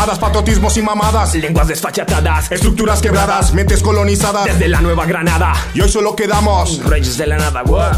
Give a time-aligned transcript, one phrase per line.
[0.00, 1.34] Hadas, patriotismos y mamadas.
[1.34, 4.46] Lenguas desfachatadas, Estructuras quebradas, mentes colonizadas.
[4.46, 5.52] desde la Nueva Granada.
[5.74, 7.92] Y hoy solo quedamos Reyes de la nada, guau.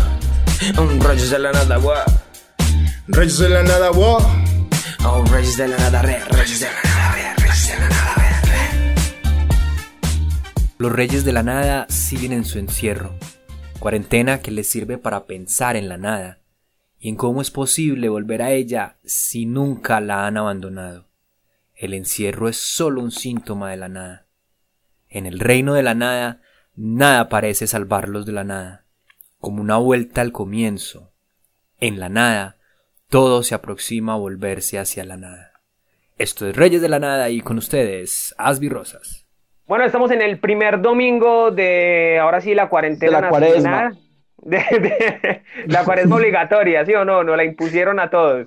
[0.98, 2.04] Reyes de la nada, guau.
[3.06, 4.18] reyes de la nada, wow.
[5.04, 8.14] Oh, Reyes de la nada, re, Reyes de la nada, re, Reyes de la nada,
[8.16, 8.94] re, re.
[10.78, 13.14] Los reyes de la nada siguen en su encierro,
[13.78, 16.40] cuarentena que les sirve para pensar en la nada
[16.98, 21.11] y en cómo es posible volver a ella si nunca la han abandonado.
[21.82, 24.26] El encierro es solo un síntoma de la nada.
[25.08, 26.40] En el reino de la nada,
[26.76, 28.84] nada parece salvarlos de la nada,
[29.40, 31.12] como una vuelta al comienzo.
[31.80, 32.56] En la nada,
[33.08, 35.54] todo se aproxima a volverse hacia la nada.
[36.18, 39.26] Esto es Reyes de la Nada y con ustedes, Asby Rosas.
[39.66, 43.70] Bueno, estamos en el primer domingo de, ahora sí, la cuarentena De la cuaresma.
[43.70, 43.98] nacional.
[44.44, 47.24] De, de- la cuaresma obligatoria, ¿sí o no?
[47.24, 48.46] Nos la impusieron a todos.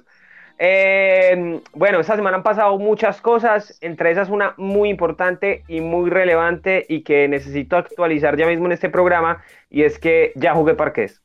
[0.58, 6.09] Eh, bueno, esta semana han pasado muchas cosas, entre esas una muy importante y muy
[6.09, 10.75] relevante y que necesito actualizar ya mismo en este programa, y es que ya jugué
[10.75, 11.22] parqués.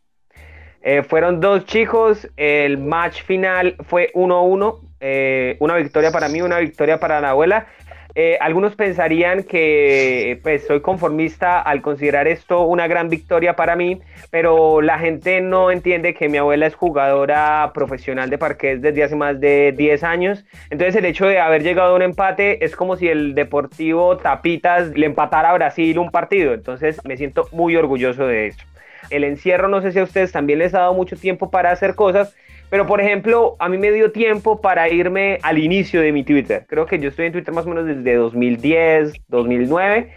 [0.83, 6.59] Eh, fueron dos chicos, el match final fue 1-1, eh, una victoria para mí, una
[6.59, 7.67] victoria para la abuela.
[8.14, 14.00] Eh, algunos pensarían que pues soy conformista al considerar esto una gran victoria para mí,
[14.30, 19.16] pero la gente no entiende que mi abuela es jugadora profesional de parqués desde hace
[19.16, 20.44] más de 10 años.
[20.70, 24.88] Entonces el hecho de haber llegado a un empate es como si el Deportivo Tapitas
[24.97, 26.53] le empatara a Brasil un partido.
[26.53, 28.64] Entonces me siento muy orgulloso de eso.
[29.11, 31.94] El encierro, no sé si a ustedes también les ha dado mucho tiempo para hacer
[31.94, 32.36] cosas,
[32.70, 36.64] pero por ejemplo, a mí me dio tiempo para irme al inicio de mi Twitter.
[36.68, 40.14] Creo que yo estoy en Twitter más o menos desde 2010, 2009.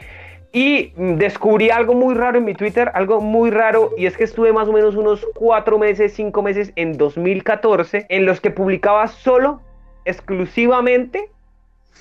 [0.55, 4.53] Y descubrí algo muy raro en mi Twitter, algo muy raro, y es que estuve
[4.53, 9.63] más o menos unos cuatro meses, cinco meses en 2014, en los que publicaba solo,
[10.05, 11.31] exclusivamente,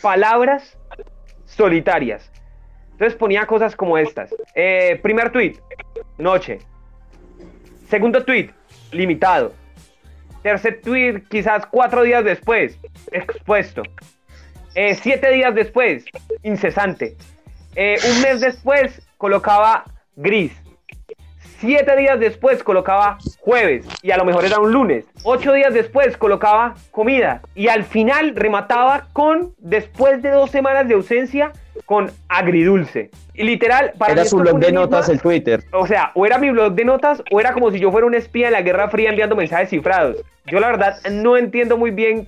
[0.02, 0.76] palabras
[1.46, 2.30] solitarias.
[2.90, 4.34] Entonces ponía cosas como estas.
[4.54, 5.54] Eh, primer tweet,
[6.18, 6.58] noche.
[7.88, 8.50] Segundo tweet,
[8.90, 9.54] limitado.
[10.42, 12.78] Tercer tweet, quizás cuatro días después,
[13.12, 13.82] expuesto.
[14.74, 16.04] Eh, siete días después,
[16.42, 17.16] incesante.
[17.76, 19.84] Eh, un mes después, colocaba
[20.16, 20.52] gris.
[21.62, 25.04] Siete días después colocaba jueves y a lo mejor era un lunes.
[25.22, 30.94] Ocho días después colocaba comida y al final remataba con, después de dos semanas de
[30.94, 31.52] ausencia,
[31.86, 33.12] con agridulce.
[33.34, 35.62] Y literal, para Era su blog de notas el Twitter.
[35.70, 38.14] O sea, o era mi blog de notas o era como si yo fuera un
[38.14, 40.16] espía en la Guerra Fría enviando mensajes cifrados.
[40.46, 42.26] Yo la verdad no entiendo muy bien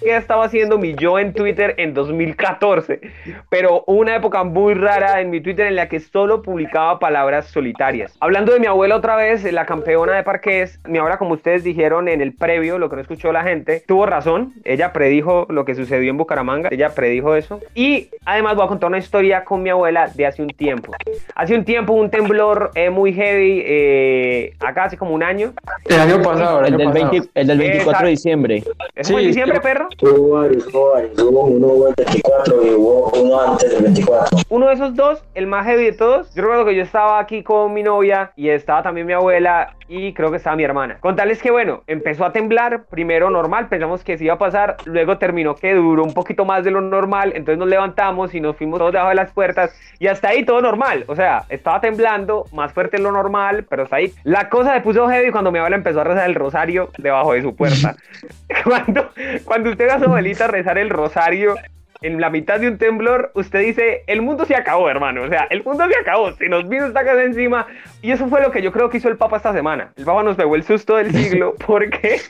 [0.00, 3.00] qué estaba haciendo mi yo en Twitter en 2014,
[3.48, 8.16] pero una época muy rara en mi Twitter en la que solo publicaba palabras solitarias.
[8.20, 12.08] Hablando de mi abuela otra vez, la campeona de parques, mi abuela, como ustedes dijeron
[12.08, 15.74] en el previo, lo que no escuchó la gente, tuvo razón, ella predijo lo que
[15.74, 17.60] sucedió en Bucaramanga, ella predijo eso.
[17.74, 20.92] Y además voy a contar una historia con mi abuela de hace un tiempo.
[21.34, 25.52] Hace un tiempo un temblor eh, muy heavy, eh, acá hace como un año.
[25.84, 27.10] El año pasado, el, el, del, pasado.
[27.10, 28.62] 20, el del, 24 de diciembre.
[28.94, 29.81] ¿Es sí, diciembre, perro?
[29.88, 30.22] 24?
[30.22, 31.18] Hubo varios, hubo varios.
[31.18, 34.38] Hubo uno del 24 y hubo uno antes del 24.
[34.48, 36.34] Uno de esos dos, el más heavy de todos.
[36.34, 40.14] Yo recuerdo que yo estaba aquí con mi novia y estaba también mi abuela y
[40.14, 40.96] creo que estaba mi hermana.
[41.00, 42.84] Contarles que, bueno, empezó a temblar.
[42.86, 44.76] Primero normal, pensamos que se iba a pasar.
[44.86, 47.32] Luego terminó que duró un poquito más de lo normal.
[47.34, 49.74] Entonces nos levantamos y nos fuimos todos debajo de las puertas.
[49.98, 51.04] Y hasta ahí todo normal.
[51.08, 54.12] O sea, estaba temblando, más fuerte de lo normal, pero hasta ahí.
[54.24, 57.42] La cosa se puso heavy cuando mi abuela empezó a rezar el rosario debajo de
[57.42, 57.96] su puerta.
[58.64, 59.10] cuando,
[59.44, 61.54] cuando usted ve a su abuelita rezar el rosario
[62.00, 65.22] en la mitad de un temblor, usted dice, el mundo se acabó, hermano.
[65.22, 66.32] O sea, el mundo se acabó.
[66.32, 67.66] Se nos vino esta casa encima.
[68.00, 69.92] Y eso fue lo que yo creo que hizo el Papa esta semana.
[69.96, 72.20] El Papa nos pegó el susto del siglo porque,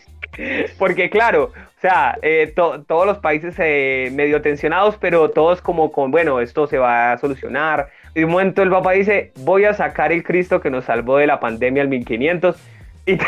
[0.79, 5.91] porque claro, o sea, eh, to- todos los países eh, medio tensionados, pero todos como
[5.91, 7.89] con, bueno, esto se va a solucionar.
[8.15, 11.17] Y de un momento el Papa dice, voy a sacar el Cristo que nos salvó
[11.17, 12.57] de la pandemia al 1500.
[13.05, 13.19] Y,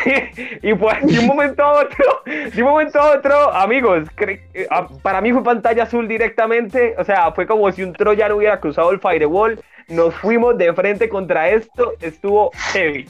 [0.62, 4.69] y pues de un momento a otro, de un momento a otro, amigos, eh,
[5.03, 8.93] para mí fue pantalla azul directamente, o sea, fue como si un troyano hubiera cruzado
[8.93, 13.07] el firewall, nos fuimos de frente contra esto, estuvo heavy.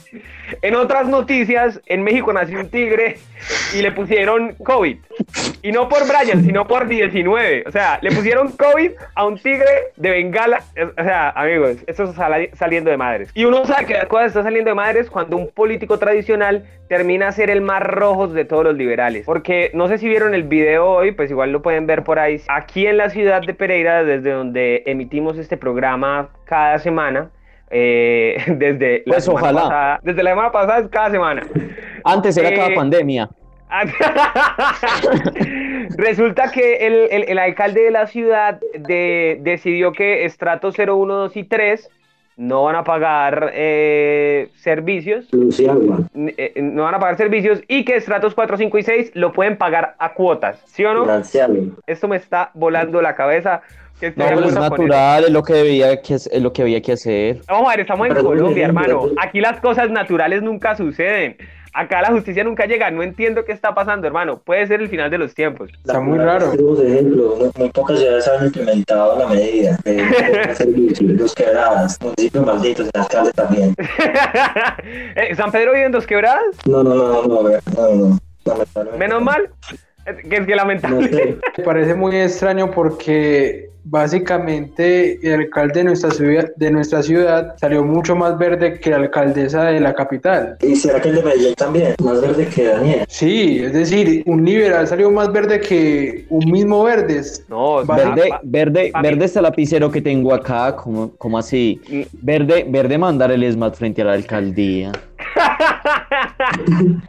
[0.63, 3.17] En otras noticias, en México nació un tigre
[3.75, 4.99] y le pusieron COVID.
[5.63, 7.65] Y no por Brian, sino por 19.
[7.67, 10.63] O sea, le pusieron COVID a un tigre de Bengala.
[10.99, 13.31] O sea, amigos, esto está sali- saliendo de madres.
[13.35, 17.29] Y uno sabe que las cosas están saliendo de madres cuando un político tradicional termina
[17.29, 19.27] a ser el más rojo de todos los liberales.
[19.27, 22.41] Porque no sé si vieron el video hoy, pues igual lo pueden ver por ahí.
[22.49, 27.31] Aquí en la ciudad de Pereira, desde donde emitimos este programa cada semana.
[27.71, 29.63] eh, desde la Pues, semana ojalá.
[29.63, 30.01] pasada.
[30.05, 31.43] Desde la semana pasada es cada semana.
[32.05, 33.29] Antes era Eh, cada pandemia.
[35.97, 41.15] Resulta que el, el- el alcalde de la ciudad de- decidió que estratos 0, 1,
[41.15, 41.91] 2 y 3
[42.37, 46.01] no van a pagar eh, servicios, Luz y agua.
[46.15, 49.33] n- eh, no van a pagar servicios y que estratos 4, 5 y 6 lo
[49.33, 51.03] pueden pagar a cuotas, ¿sí o no?
[51.03, 51.63] Financiarlo.
[51.87, 53.63] Esto me está volando la cabeza.
[54.01, 56.83] ¿Qué estoy No, pero es natural, es lo que debía que es lo que había
[56.83, 57.41] que hacer.
[57.47, 59.09] Vamos a ver, estamos en Pero, Colombia, hermano.
[59.17, 61.37] Aquí las cosas naturales nunca suceden.
[61.75, 62.91] Acá la justicia nunca llega.
[62.93, 64.39] No entiendo qué está pasando, hermano.
[64.39, 65.71] Puede ser el final de los tiempos.
[65.73, 66.53] Está muy raro.
[66.53, 73.01] Muy, pocas ciudades han implementado la medida de de servicios, los quebradas, municipios malditos, el
[73.01, 73.75] alcalde también.
[75.17, 76.45] Eh, ¿San Pedro vive en dos quebradas?
[76.67, 77.41] No, no, no, no,
[77.77, 78.99] no, no.
[78.99, 79.51] Menos mal.
[80.05, 81.09] Que es que No lamentable.
[81.09, 81.37] sé.
[81.59, 87.85] Me parece muy extraño porque básicamente el alcalde de nuestra ciudad, de nuestra ciudad salió
[87.85, 90.57] mucho más verde que la alcaldesa de la capital.
[90.63, 91.95] ¿Y será que el de Medellín también?
[92.03, 93.05] Más verde que Daniel.
[93.09, 97.21] Sí, es decir, un liberal salió más verde que un mismo verde.
[97.49, 101.81] No, Verde, pa- verde, pa- verde está el lapicero que tengo acá, como, como así.
[101.89, 102.03] Mm.
[102.23, 104.93] Verde, verde mandar el ESMAD frente a la alcaldía.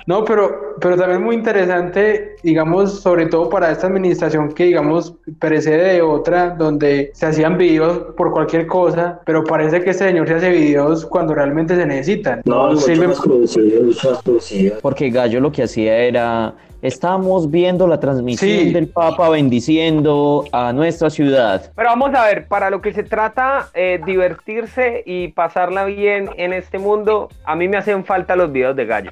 [0.08, 5.94] No, pero, pero también muy interesante, digamos, sobre todo para esta administración que, digamos, precede
[5.94, 10.36] de otra, donde se hacían videos por cualquier cosa, pero parece que este señor se
[10.36, 12.42] hace videos cuando realmente se necesitan.
[12.46, 14.78] No, más producido.
[14.82, 16.56] Porque Gallo lo que hacía era,
[16.88, 18.72] estamos viendo la transmisión Sí.
[18.74, 21.72] del Papa bendiciendo a nuestra ciudad.
[21.76, 26.54] Pero vamos a ver, para lo que se trata, eh, divertirse y pasarla bien en
[26.54, 29.12] este mundo, a mí me hacen falta los videos de gallo.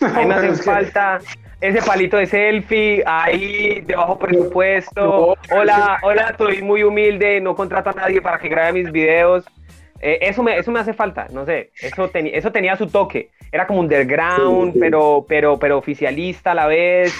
[0.00, 1.18] A mí me hacen falta
[1.60, 5.36] ese palito de selfie ahí de bajo presupuesto.
[5.54, 9.44] Hola, hola, estoy muy humilde, no contrato a nadie para que grabe mis videos.
[10.00, 13.30] Eh, eso, me, eso me hace falta, no sé, eso, eso tenía su toque.
[13.54, 14.78] Era como underground, Sí, sí.
[14.80, 17.14] Pero, pero, pero oficialista a la vez.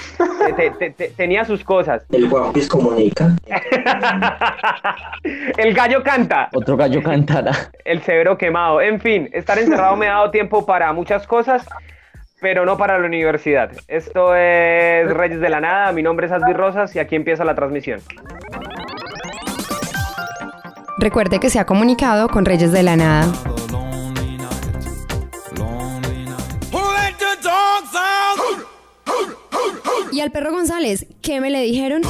[0.56, 2.05] Te- te- te- tenía sus cosas.
[2.11, 3.29] El Juan Piz comunica.
[5.58, 6.49] El gallo canta.
[6.55, 7.52] Otro gallo cantará.
[7.84, 8.81] el severo quemado.
[8.81, 11.67] En fin, estar encerrado me ha dado tiempo para muchas cosas,
[12.40, 13.70] pero no para la universidad.
[13.87, 17.55] Esto es Reyes de la Nada, mi nombre es Asby Rosas y aquí empieza la
[17.55, 18.00] transmisión.
[20.99, 23.26] Recuerde que se ha comunicado con Reyes de la Nada.
[30.12, 32.03] Y al perro González, ¿qué me le dijeron?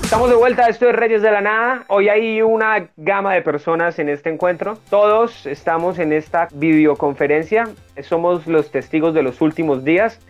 [0.00, 1.84] Estamos de vuelta, esto es Reyes de la Nada.
[1.88, 4.78] Hoy hay una gama de personas en este encuentro.
[4.88, 7.68] Todos estamos en esta videoconferencia.
[8.00, 10.20] Somos los testigos de los últimos días.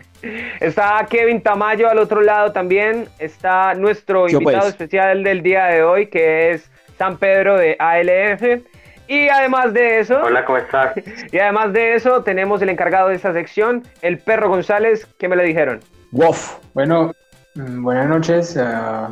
[0.59, 3.07] Está Kevin Tamayo al otro lado también.
[3.19, 4.73] Está nuestro Yo, invitado pues.
[4.73, 8.63] especial del día de hoy, que es San Pedro de ALF.
[9.07, 10.93] Y además de eso, Hola, ¿cómo estás?
[11.31, 15.35] y además de eso, tenemos el encargado de esta sección, el perro González, que me
[15.35, 15.79] le dijeron.
[16.11, 16.57] Wof.
[16.73, 17.13] Bueno,
[17.55, 19.11] mm, buenas noches a,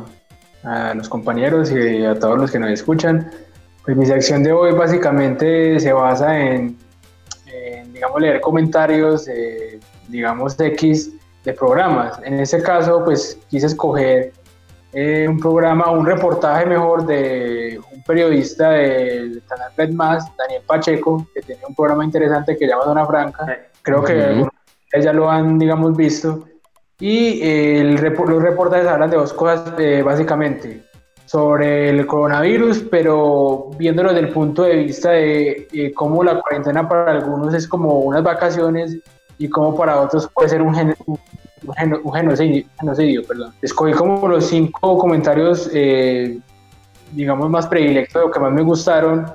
[0.64, 3.30] a los compañeros y a todos los que nos escuchan.
[3.84, 6.76] Pues mi sección de hoy básicamente se basa en,
[7.46, 11.12] en, digamos, leer comentarios, de, digamos, X
[11.44, 12.20] de programas.
[12.24, 14.32] En este caso, pues quise escoger
[14.92, 21.42] eh, un programa, un reportaje mejor de periodista del canal Red Más, Daniel Pacheco, que
[21.42, 23.58] tiene un programa interesante que llama Zona Franca.
[23.82, 24.46] Creo que
[24.84, 26.46] ustedes ya lo han, digamos, visto.
[26.98, 30.82] Y eh, el los reportajes hablan de dos cosas, eh, básicamente,
[31.26, 36.88] sobre el coronavirus, pero viéndolo desde el punto de vista de eh, cómo la cuarentena
[36.88, 38.96] para algunos es como unas vacaciones
[39.36, 40.94] y cómo para otros puede ser un, gen-
[42.02, 43.52] un genocidio, genocidio, perdón.
[43.60, 46.38] Escogí como los cinco comentarios, eh,
[47.12, 49.26] digamos, más predilectos, lo que más me gustaron,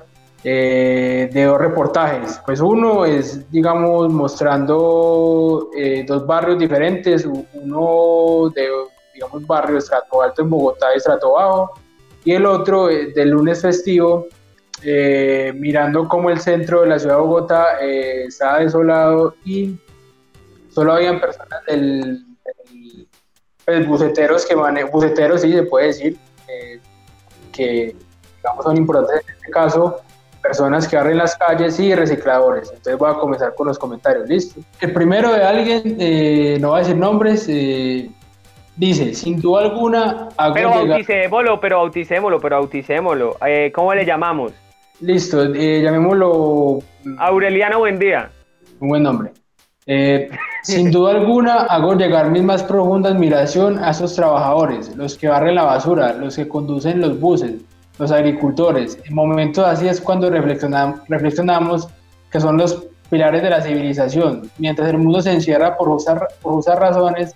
[0.44, 2.42] eh, de dos reportajes.
[2.46, 8.68] Pues uno es, digamos, mostrando eh, dos barrios diferentes, uno de,
[9.14, 11.74] digamos, barrio estrato alto en Bogotá y estrato bajo,
[12.24, 14.28] y el otro eh, del lunes festivo,
[14.84, 19.78] eh, mirando cómo el centro de la ciudad de Bogotá estaba desolado y
[20.74, 23.08] solo habían personas del, del
[23.64, 26.18] pues, buceteros que manejan, buceteros sí se puede decir,
[27.52, 27.96] que
[28.38, 30.02] digamos son importantes en este caso,
[30.42, 32.70] personas que barren las calles y recicladores.
[32.70, 34.62] Entonces voy a comenzar con los comentarios, listo.
[34.80, 38.10] El primero de alguien, eh, no va a decir nombres, eh,
[38.76, 43.38] dice, sin duda alguna, Pero bauticémoslo, pero bauticémoslo, pero bauticémoslo.
[43.46, 44.52] Eh, ¿Cómo le llamamos?
[45.00, 48.32] Listo, eh, llamémoslo mm, Aureliano Buendía.
[48.80, 49.32] un buen nombre.
[49.88, 50.30] Eh,
[50.64, 55.56] sin duda alguna, hago llegar mi más profunda admiración a esos trabajadores, los que barren
[55.56, 57.54] la basura, los que conducen los buses,
[57.98, 59.00] los agricultores.
[59.06, 61.88] En momentos así es cuando reflexionam- reflexionamos
[62.32, 64.50] que son los pilares de la civilización.
[64.58, 67.36] Mientras el mundo se encierra por usar, por razones,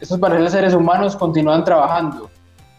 [0.00, 2.28] estos valiosos seres humanos continúan trabajando.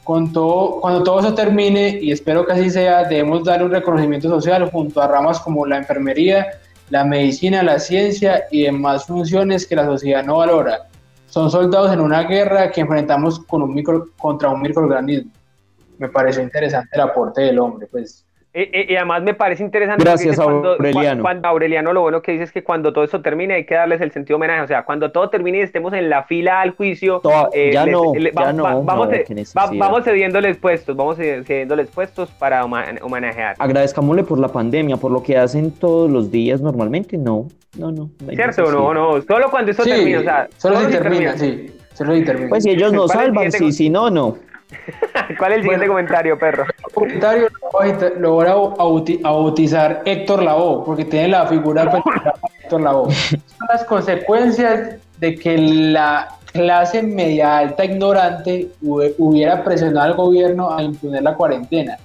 [0.03, 5.01] Cuando todo eso termine, y espero que así sea, debemos darle un reconocimiento social junto
[5.01, 6.47] a ramas como la enfermería,
[6.93, 10.89] la medicina, la ciencia y demás funciones que la sociedad no valora.
[11.25, 15.31] Son soldados en una guerra que enfrentamos con un micro, contra un microorganismo.
[15.97, 18.23] Me pareció interesante el aporte del hombre, pues
[18.53, 21.21] y, y- y además me parece interesante Gracias, cuando, Aureliano.
[21.23, 23.99] cuando Aureliano lo bueno que dice es que cuando todo esto termine hay que darles
[24.01, 26.71] el sentido de homenaje, o sea, cuando todo termine y estemos en la fila al
[26.75, 29.13] juicio, Toa- ya no, le- ya no, vamos, no,
[29.55, 33.55] va- vamos cediéndoles puestos, vamos ce- cediéndoles puestos para homenajear.
[33.59, 37.17] Agradezcámosle por la pandemia, por lo que hacen todos los días normalmente.
[37.17, 38.09] No, no, no.
[38.29, 38.93] ¿Cierto no?
[38.93, 42.23] No, solo cuando esto sí, termine, o sea, solo si si termina, sí, solo si
[42.23, 42.49] termina.
[42.49, 44.37] Pues si ellos nos ¿Cuál es el salvan, sí, si no, no.
[45.37, 45.93] ¿Cuál es el siguiente Bueno.
[45.93, 46.65] comentario, perro?
[46.93, 47.47] comentario
[48.19, 52.01] lo voy a bautizar Héctor Lavoe, porque tiene la figura de
[52.61, 53.13] Héctor Lavoe.
[53.13, 60.83] Son las consecuencias de que la clase media alta ignorante hubiera presionado al gobierno a
[60.83, 61.97] imponer la cuarentena,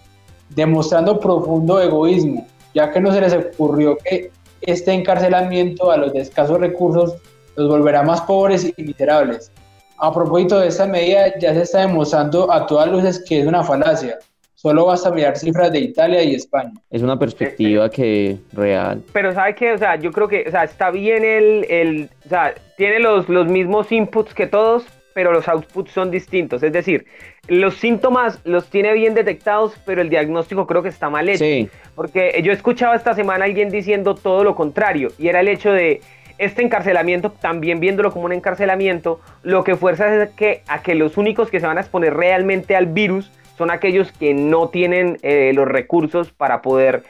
[0.51, 4.31] demostrando profundo egoísmo, ya que no se les ocurrió que
[4.63, 7.17] este encarcelamiento a los de escasos recursos
[7.57, 9.53] los volverá más pobres y miserables.
[10.01, 13.65] A propósito de esta medida, ya se está demostrando a todas luces que es una
[13.65, 14.19] falacia.
[14.55, 16.73] Solo basta mirar cifras de Italia y España.
[16.91, 19.03] Es una perspectiva que real.
[19.13, 19.73] Pero ¿sabe qué?
[19.73, 23.29] O sea, yo creo que, o sea, está bien el, el o sea, tiene los,
[23.29, 26.63] los mismos inputs que todos, pero los outputs son distintos.
[26.63, 27.07] Es decir,
[27.49, 31.45] los síntomas los tiene bien detectados, pero el diagnóstico creo que está mal hecho.
[31.45, 35.49] Sí, Porque yo escuchaba esta semana a alguien diciendo todo lo contrario, y era el
[35.49, 36.01] hecho de
[36.39, 41.17] este encarcelamiento, también viéndolo como un encarcelamiento, lo que fuerza es que, a que los
[41.17, 45.53] únicos que se van a exponer realmente al virus son aquellos que no tienen eh,
[45.55, 47.03] los recursos para poder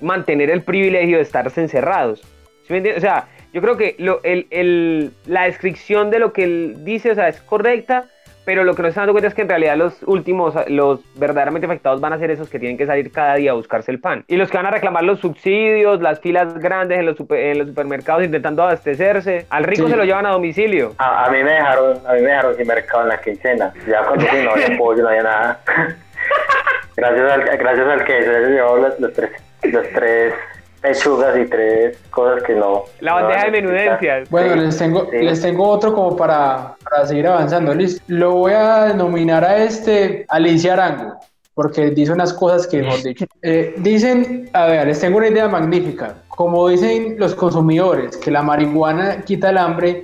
[0.00, 2.22] mantener el privilegio de estarse encerrados.
[2.68, 7.12] O sea, yo creo que lo- el- el- la descripción de lo que él dice
[7.12, 8.06] o sea, es correcta,
[8.46, 11.66] pero lo que nos estamos dando cuenta es que en realidad los últimos, los verdaderamente
[11.66, 14.24] afectados van a ser esos que tienen que salir cada día a buscarse el pan.
[14.28, 17.58] Y los que van a reclamar los subsidios, las filas grandes en los, super- en
[17.58, 19.90] los supermercados intentando abastecerse, al rico Sí.
[19.90, 20.94] se lo llevan a domicilio.
[20.98, 23.74] A, a mí me dejaron, a mí me dejaron sin mercado en la quincena.
[23.86, 25.60] Ya cuando fui no había pollo, no había nada.
[26.96, 29.30] gracias al, gracias al que se llevó los, los tres,
[29.64, 30.32] los tres
[30.86, 32.84] pechugas y tres cosas que no.
[33.00, 33.76] La no bandeja de a necesitar.
[33.76, 34.30] menudencias.
[34.30, 35.18] Bueno, Sí, les, tengo, sí.
[35.18, 37.74] les tengo otro como para, para seguir avanzando.
[37.74, 38.02] Listo.
[38.08, 41.14] Lo voy a denominar a este Alicia Arango,
[41.54, 43.26] porque dice unas cosas que, mejor dicho.
[43.42, 46.16] Eh, dicen, a ver, les tengo una idea magnífica.
[46.28, 50.02] Como dicen los consumidores, que la marihuana quita el hambre,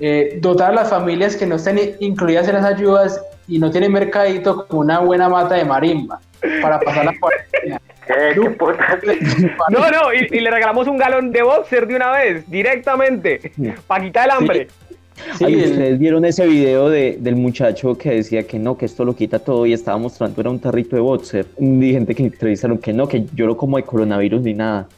[0.00, 3.92] eh, dotar a las familias que no estén incluidas en las ayudas y no tienen
[3.92, 6.20] mercadito como una buena mata de marimba
[6.62, 7.80] para pasar la cuarentena.
[8.10, 8.40] ¿Qué?
[8.40, 9.00] ¿Qué putas?
[9.70, 13.52] No, no, y, y le regalamos un galón de boxer de una vez, directamente,
[13.86, 14.68] para quitar el hambre.
[15.38, 19.14] Sí, ustedes vieron ese video de, del muchacho que decía que no, que esto lo
[19.14, 21.46] quita todo y estaba mostrando era un tarrito de boxer.
[21.58, 24.88] Y gente que entrevistaron que no, que yo no como de coronavirus ni nada,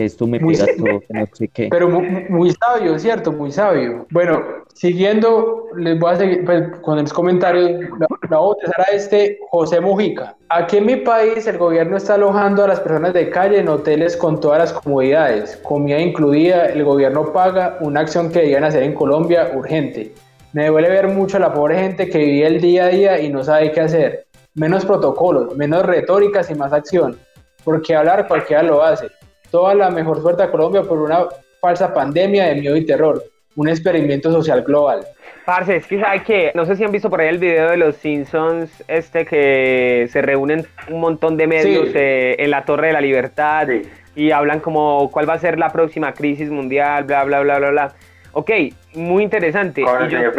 [0.00, 1.68] que esto me pega todo, que no sé qué.
[1.70, 3.32] Pero muy, muy sabio, ¿cierto?
[3.32, 4.06] Muy sabio.
[4.10, 4.42] Bueno,
[4.72, 7.72] siguiendo, les voy a seguir pues, con los comentarios.
[7.98, 10.36] La, la voy a bautizar a este José Mujica.
[10.48, 14.16] Aquí en mi país el gobierno está alojando a las personas de calle en hoteles
[14.16, 18.94] con todas las comodidades, comida incluida, el gobierno paga, una acción que debían hacer en
[18.94, 20.14] Colombia urgente.
[20.54, 23.28] Me duele ver mucho a la pobre gente que vive el día a día y
[23.28, 24.26] no sabe qué hacer.
[24.54, 27.18] Menos protocolos, menos retóricas y más acción.
[27.62, 29.08] Porque hablar cualquiera lo hace.
[29.50, 31.24] Toda la mejor suerte a Colombia por una
[31.60, 33.22] falsa pandemia de miedo y terror.
[33.56, 35.04] Un experimento social global.
[35.44, 37.76] Parce, es que sabe que, no sé si han visto por ahí el video de
[37.76, 41.92] los Simpsons, este que se reúnen un montón de medios Sí.
[41.96, 43.82] eh, en la Torre de la Libertad Sí.
[44.14, 47.70] y hablan como cuál va a ser la próxima crisis mundial, bla, bla, bla, bla,
[47.70, 47.92] bla.
[48.32, 48.50] Ok,
[48.94, 49.82] muy interesante.
[49.82, 50.30] Yo-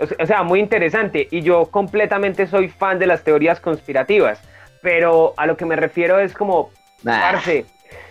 [0.00, 1.28] o se- o sea, muy interesante.
[1.30, 4.40] Y yo completamente soy fan de las teorías conspirativas.
[4.82, 6.70] Pero a lo que me refiero es como,
[7.04, 7.64] parce,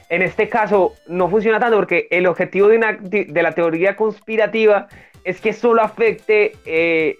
[0.09, 4.87] en este caso no funciona tanto porque el objetivo de, una, de la teoría conspirativa
[5.23, 7.17] es que solo afecte eh,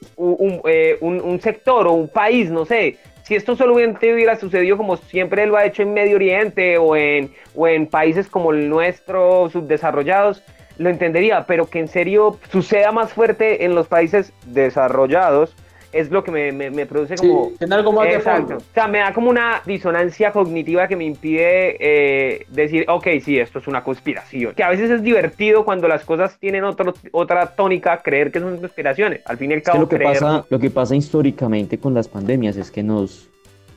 [0.68, 2.98] eh, un- sector o un país, no sé.
[3.24, 7.32] Si esto solamente hubiera sucedido como siempre lo ha hecho en Medio Oriente o en,
[7.56, 10.44] o en países como el nuestro, subdesarrollados,
[10.78, 15.56] lo entendería, pero que en serio suceda más fuerte en los países desarrollados
[15.96, 17.52] es lo que me, me- me produce Sí, como...
[17.58, 18.48] tiene algo más de Exacto.
[18.48, 18.58] fondo.
[18.58, 23.40] O sea, me da como una disonancia cognitiva que me impide eh, decir, ok, sí,
[23.40, 24.54] esto es una conspiración.
[24.56, 28.58] Que a veces es divertido cuando las cosas tienen otro, otra tónica, creer que son
[28.58, 29.22] conspiraciones.
[29.26, 31.78] Al fin y al Es que cabo, lo que, creer- pasa, lo que pasa históricamente
[31.80, 33.30] con las pandemias es que nos,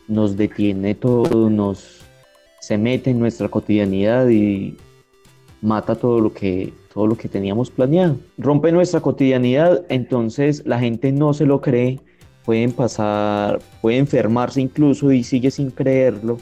[0.08, 2.04] nos detiene todo, nos
[2.60, 4.76] se mete en nuestra cotidianidad y
[5.62, 8.16] mata todo lo que, todo lo que teníamos planeado.
[8.36, 11.98] Rompe nuestra cotidianidad, entonces la gente no se lo cree,
[12.48, 16.38] pueden pasar, puede enfermarse incluso y sigue sin creerlo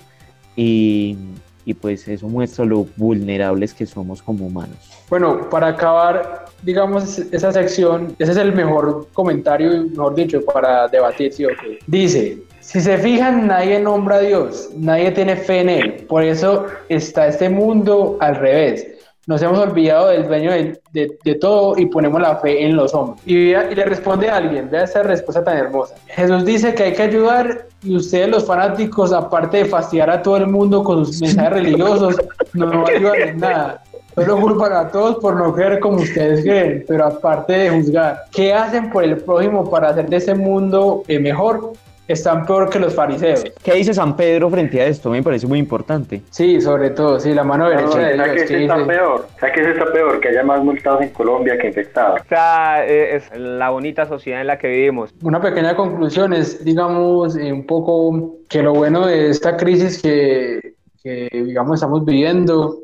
[0.54, 1.16] y,
[1.64, 4.78] y pues eso muestra lo vulnerables que somos como humanos.
[5.10, 11.32] Bueno, para acabar, digamos, esa sección, ese es el mejor comentario, mejor dicho, para debatir,
[11.32, 11.80] ¿sí o qué?
[11.88, 16.66] Dice, si se fijan, nadie nombra a Dios, nadie tiene fe en Él, por eso
[16.88, 18.86] está este mundo al revés.
[19.26, 22.94] Nos hemos olvidado del dueño de, de- de todo y ponemos la fe en los
[22.94, 23.20] hombres.
[23.26, 25.96] Y, y le responde a alguien, vea esa respuesta tan hermosa.
[26.06, 30.36] Jesús dice que hay que ayudar y ustedes los fanáticos, aparte de fastidiar a todo
[30.36, 32.16] el mundo con sus mensajes religiosos,
[32.54, 33.82] no ayudan en nada.
[34.14, 38.54] Solo culpan a todos por no creer como ustedes creen, pero aparte de juzgar, ¿qué
[38.54, 41.72] hacen por el prójimo para hacer de ese mundo mejor?
[42.08, 43.44] Están peor que los fariseos.
[43.64, 45.10] ¿Qué dice San Pedro frente a esto?
[45.10, 46.22] Me parece muy importante.
[46.30, 48.28] Sí, sobre todo, sí, la mano derecha No, de ¿sabes Dios.
[48.28, 48.86] qué ¿qué sí está dice?
[48.88, 49.26] peor?
[49.40, 50.20] ¿Sabes qué sí está peor?
[50.20, 52.20] Que haya más multados en Colombia que infectados.
[52.20, 55.12] O sea, eh, es la bonita sociedad en la que vivimos.
[55.22, 60.74] Una pequeña conclusión es, digamos, eh, un poco que lo bueno de esta crisis que,
[61.02, 62.78] que, digamos, estamos viviendo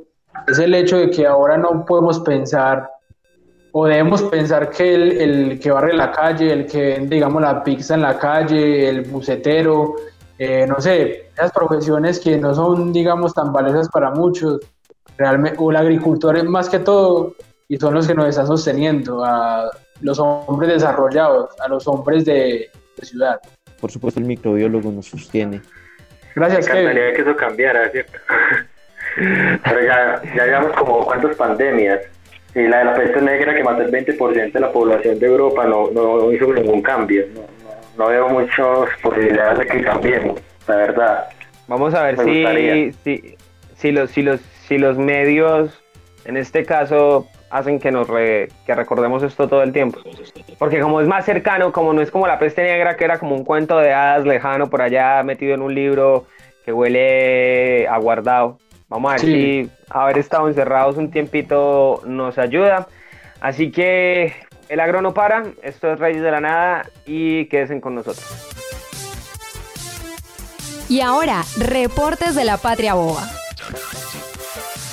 [0.49, 2.89] es el hecho de que ahora no podemos pensar
[3.73, 7.65] o debemos pensar que el, el que barre la calle, el que vende, digamos, la
[7.65, 9.97] pizza en la calle, el bucetero,
[10.39, 14.61] eh, no sé, esas profesiones que no son, digamos, tan valiosas para muchos,
[15.17, 17.35] realmente, o el agricultor es más que todo,
[17.69, 19.71] y son los que nos están sosteniendo, a
[20.03, 23.41] los hombres desarrollados, a los hombres de, de ciudad.
[23.81, 25.63] Por supuesto, el microbiólogo nos sostiene.
[26.35, 27.15] Gracias, Me Kevin.
[27.15, 28.19] que eso cambiara, ¿cierto?
[29.17, 32.01] Pero ya, ya llevamos como cuántas pandemias.
[32.55, 35.65] Y la de la peste negra que mató el 20% de la población de Europa
[35.67, 37.25] no, no hizo ningún cambio.
[37.35, 41.29] No, no, veo muchas posibilidades de que cambiemos, la verdad.
[41.67, 43.37] Vamos a ver si, si,
[43.77, 45.83] si, los, si, los, si los medios,
[46.27, 50.01] en este caso, hacen que nos re- que recordemos esto todo el tiempo.
[50.59, 53.35] Porque como es más cercano, como no es como la peste negra, que era como
[53.35, 56.27] un cuento de hadas lejano por allá metido en un libro
[56.65, 58.59] que huele a guardado.
[58.93, 59.27] Vamos a ver Sí.
[59.27, 62.89] si haber estado encerrados un tiempito nos ayuda.
[63.41, 64.35] Así que
[64.69, 68.23] el agro no para, esto es Reyes de la Nada y quédense con nosotros.
[70.91, 73.27] Y ahora, reportes de la patria boba.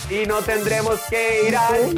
[0.10, 1.90] Y no tendremos que ir al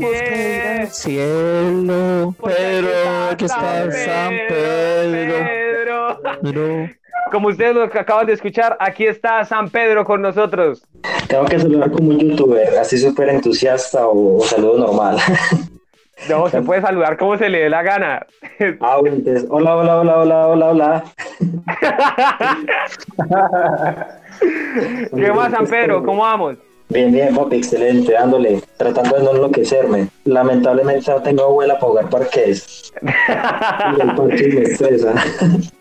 [0.89, 0.89] cielo.
[0.91, 6.17] cielo, Porque aquí está San Pedro.
[6.41, 6.89] Pedro.
[7.29, 10.85] Como ustedes lo que acaban de escuchar, aquí está San Pedro con nosotros.
[11.27, 15.17] Tengo que saludar como un youtuber, así súper entusiasta o, o saludo normal.
[16.29, 18.27] No, se puede saludar como se le dé la gana.
[18.79, 21.03] ah, bueno, entonces, hola, hola, hola, hola, hola, hola.
[25.15, 26.03] ¿Qué más, San Pedro?
[26.03, 26.57] ¿Cómo vamos?
[26.91, 30.07] Bien, bien, papi, excelente, dándole, tratando de no enloquecerme.
[30.25, 32.91] Lamentablemente no tengo abuela para jugar parques.
[33.01, 35.13] Y el parque me estresa.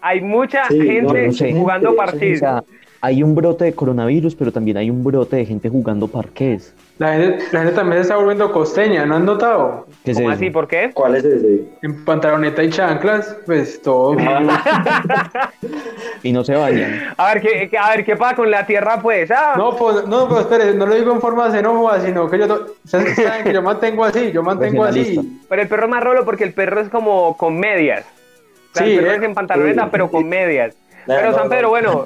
[0.03, 1.97] Hay mucha Sí, gente No sé, jugando
[2.39, 2.65] sea,
[3.03, 6.75] hay un brote de coronavirus, pero también hay un brote de gente jugando parques.
[6.99, 9.87] La gente, la gente también se está volviendo costeña, ¿no han notado?
[10.05, 10.51] ¿Qué es ¿Cómo así?
[10.51, 10.91] ¿Por qué?
[10.93, 11.63] ¿Cuál es ese?
[11.81, 14.17] En pantaloneta y chanclas, pues todo.
[16.23, 17.15] Y no se bañan.
[17.17, 19.31] A ver, ¿qué, qué- a ver, ¿qué pasa con la tierra, pues?
[19.31, 22.67] Ah, No, pues, no, pues espere, no lo digo en forma xenófoba, sino que yo,
[22.85, 25.41] saben que yo mantengo así, yo mantengo así.
[25.49, 28.05] Pero el perro es más rolo porque el perro es como con medias.
[28.75, 29.89] O sea, Sí, el perro eh, es en pantaloneta, sí.
[29.91, 30.75] pero con medias.
[31.07, 31.51] No, Pero no, San no.
[31.51, 32.05] Pedro, bueno,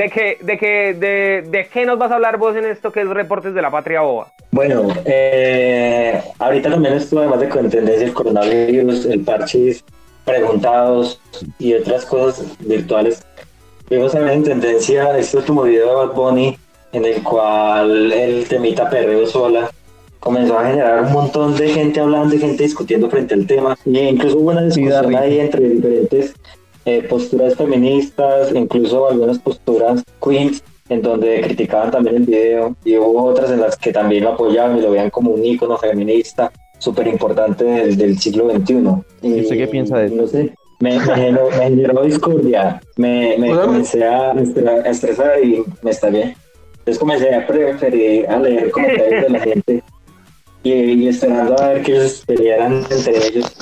[0.00, 3.02] ¿de qué, de, qué, de, ¿de qué nos vas a hablar vos en esto que
[3.02, 4.32] es Reportes de la Patria Boba?
[4.50, 9.84] Bueno, eh, ahorita también estuvo además de con tendencia el coronavirus, el parchis,
[10.24, 11.20] preguntados
[11.58, 13.22] y otras cosas virtuales.
[13.90, 16.58] Vimos también en tendencia este último video de Bad Bunny
[16.92, 19.70] en el cual el temita perreo sola
[20.18, 23.76] comenzó a generar un montón de gente hablando y gente discutiendo frente al tema.
[23.84, 26.34] Y incluso hubo una discusión ahí entre diferentes
[26.84, 33.24] eh, posturas feministas, incluso algunas posturas queens, en donde criticaban también el video, y hubo
[33.24, 37.06] otras en las que también lo apoyaban y lo veían como un ícono feminista súper
[37.06, 38.74] importante del, del siglo XXI.
[39.22, 40.14] ¿Y usted qué piensa de eso?
[40.16, 44.32] No sé, me, me generó, me generó discordia, me, me comencé a
[44.86, 46.34] estresar y me estallé.
[46.78, 49.82] Entonces comencé a preferir a leer comentarios de la gente
[50.62, 53.54] y, y esperando a ver que ellos pelearan entre ellos.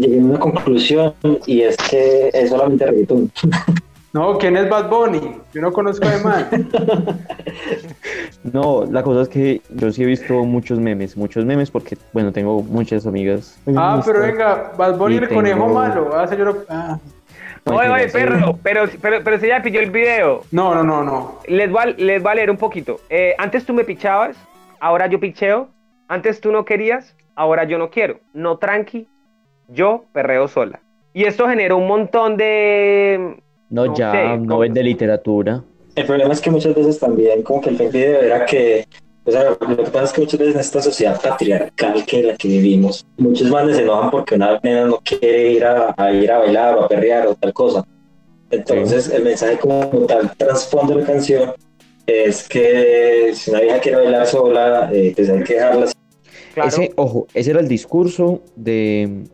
[0.00, 1.14] Llegué a una conclusión
[1.46, 3.30] y es que es solamente reggaetón.
[4.12, 5.36] No, ¿quién es Bad Bunny?
[5.52, 6.48] Yo no conozco de man.
[8.44, 12.32] No, la cosa es que yo sí he visto muchos memes, muchos memes porque, bueno,
[12.32, 13.58] tengo muchas amigas.
[13.76, 16.10] Ah, pero venga, Bad Bunny el conejo tengo- malo.
[16.14, 16.98] Ah, lo- ah.
[17.64, 20.44] Oye, oye, perro, pero, pero, pero si ya pilló el video.
[20.52, 21.40] No, no, no, no.
[21.48, 23.00] Les va, les va a leer un poquito.
[23.10, 24.36] Eh, antes tú me pichabas,
[24.80, 25.68] ahora yo picheo.
[26.08, 28.20] Antes tú no querías, ahora yo no quiero.
[28.32, 29.08] No tranqui,
[29.68, 30.80] yo perreo sola.
[31.12, 33.36] Y esto generó un montón de...
[33.70, 35.64] No, No ya, sé, Nobel de literatura.
[35.94, 38.86] El problema es que muchas veces también como que el fin video era que,
[39.24, 42.26] o sea, lo que pasa es que muchas veces en esta sociedad patriarcal que en
[42.28, 46.12] la que vivimos, muchos manes se enojan porque una nena no quiere ir a, a
[46.12, 47.84] ir a bailar o a perrear o tal cosa.
[48.50, 51.52] Entonces el mensaje como tal trasfondo de la canción
[52.06, 55.86] es que si una vieja quiere bailar sola, eh, pues hay que dejarla.
[56.54, 56.68] Claro.
[56.68, 59.24] Ese, ojo, ese era el discurso de,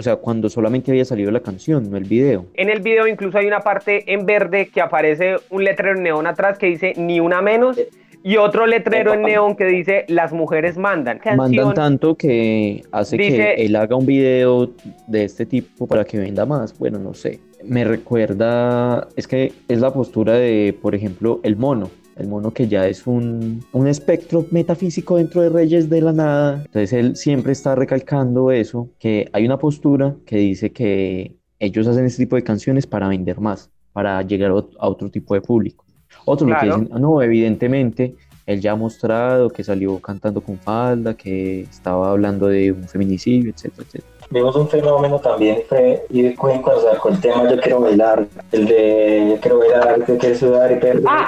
[0.00, 2.46] o sea, cuando solamente había salido la canción, no el video.
[2.54, 6.26] En el video incluso hay una parte en verde que aparece un letrero en neón
[6.26, 7.78] atrás que dice ni una menos
[8.22, 11.20] y otro letrero en neón que dice las mujeres mandan.
[11.36, 14.70] Mandan tanto que hace Dice- que él haga un video
[15.06, 16.78] de este tipo para que venda más.
[16.78, 17.40] Bueno, no sé.
[17.62, 21.90] Me recuerda, es que es la postura de, por ejemplo, el mono.
[22.20, 26.56] El mono que ya es un, un espectro metafísico dentro de Reyes de la Nada.
[26.66, 32.04] Entonces él siempre está recalcando eso, que hay una postura que dice que ellos hacen
[32.04, 35.40] este tipo de canciones para vender más, para llegar a ot- a otro tipo de
[35.40, 35.86] público.
[36.26, 36.80] Otros lo que Claro.
[36.82, 42.10] dicen, "Ah, no, evidentemente él ya ha mostrado que salió cantando con falda, que estaba
[42.10, 44.19] hablando de un feminicidio, etcétera, etcétera.
[44.32, 49.26] Vimos un fenómeno también, fue Queen cuando sacó el tema Yo quiero bailar, el de
[49.30, 51.26] Yo quiero bailar, yo quiero sudar y perder, Ah.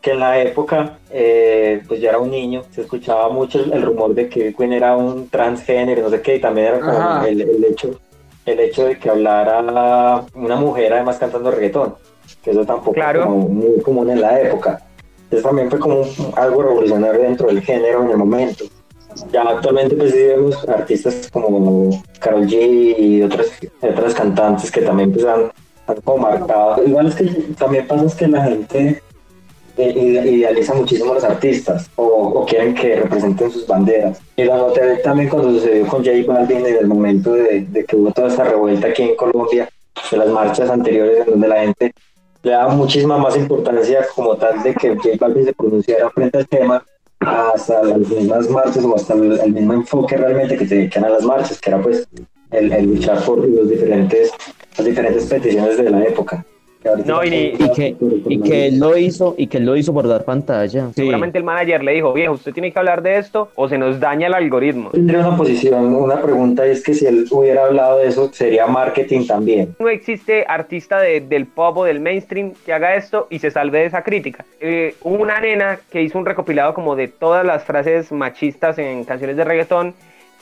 [0.00, 3.82] que en la época, eh, pues yo era un niño, se escuchaba mucho el, el
[3.82, 7.40] rumor de que Queen era un transgénero, no sé qué, y también era como el,
[7.40, 7.90] el hecho
[8.46, 9.60] el hecho de que hablara
[10.34, 11.94] una mujer además cantando reggaetón,
[12.42, 13.20] que eso tampoco Claro.
[13.20, 14.82] era como muy común en la época.
[15.30, 16.02] Eso también fue como
[16.36, 18.64] algo revolucionario dentro del género en el momento.
[19.32, 23.46] Ya actualmente pues vemos artistas como Karol G y otras,
[23.80, 25.52] otras cantantes que también pues han,
[25.86, 26.82] han como marcado.
[26.84, 27.24] Igual es que
[27.58, 29.02] también pasa es que la gente
[29.76, 34.20] eh, ide- idealiza muchísimo a los artistas o, o quieren que representen sus banderas.
[34.36, 37.96] Y lo noté también cuando sucedió con J Balvin en el momento de, de que
[37.96, 39.68] hubo toda esta revuelta aquí en Colombia,
[40.10, 41.92] de las marchas anteriores en donde la gente
[42.42, 46.48] le daba muchísima más importancia como tal de que J Balvin se pronunciara frente al
[46.48, 46.84] tema
[47.20, 51.24] hasta las mismas marchas o hasta el, mismo enfoque realmente que se dedican a las
[51.24, 52.06] marchas, que era pues
[52.50, 54.30] el, el luchar por los diferentes,
[54.76, 56.44] las diferentes peticiones de la época.
[57.06, 57.96] No, y ni- Y que,
[58.28, 60.86] y que él lo hizo, y que él lo hizo por dar pantalla.
[60.88, 60.92] Sí.
[60.96, 63.98] Seguramente el manager le dijo, viejo, usted tiene que hablar de esto o se nos
[64.00, 64.90] daña el algoritmo.
[64.90, 68.66] Tendría una posición, una pregunta y es que si él hubiera hablado de eso, sería
[68.66, 69.74] marketing también.
[69.78, 73.78] No existe artista de- del pop o del mainstream que haga esto y se salve
[73.80, 74.44] de esa crítica.
[74.60, 79.04] Eh, hubo una nena que hizo un recopilado como de todas las frases machistas en
[79.04, 79.94] canciones de reggaetón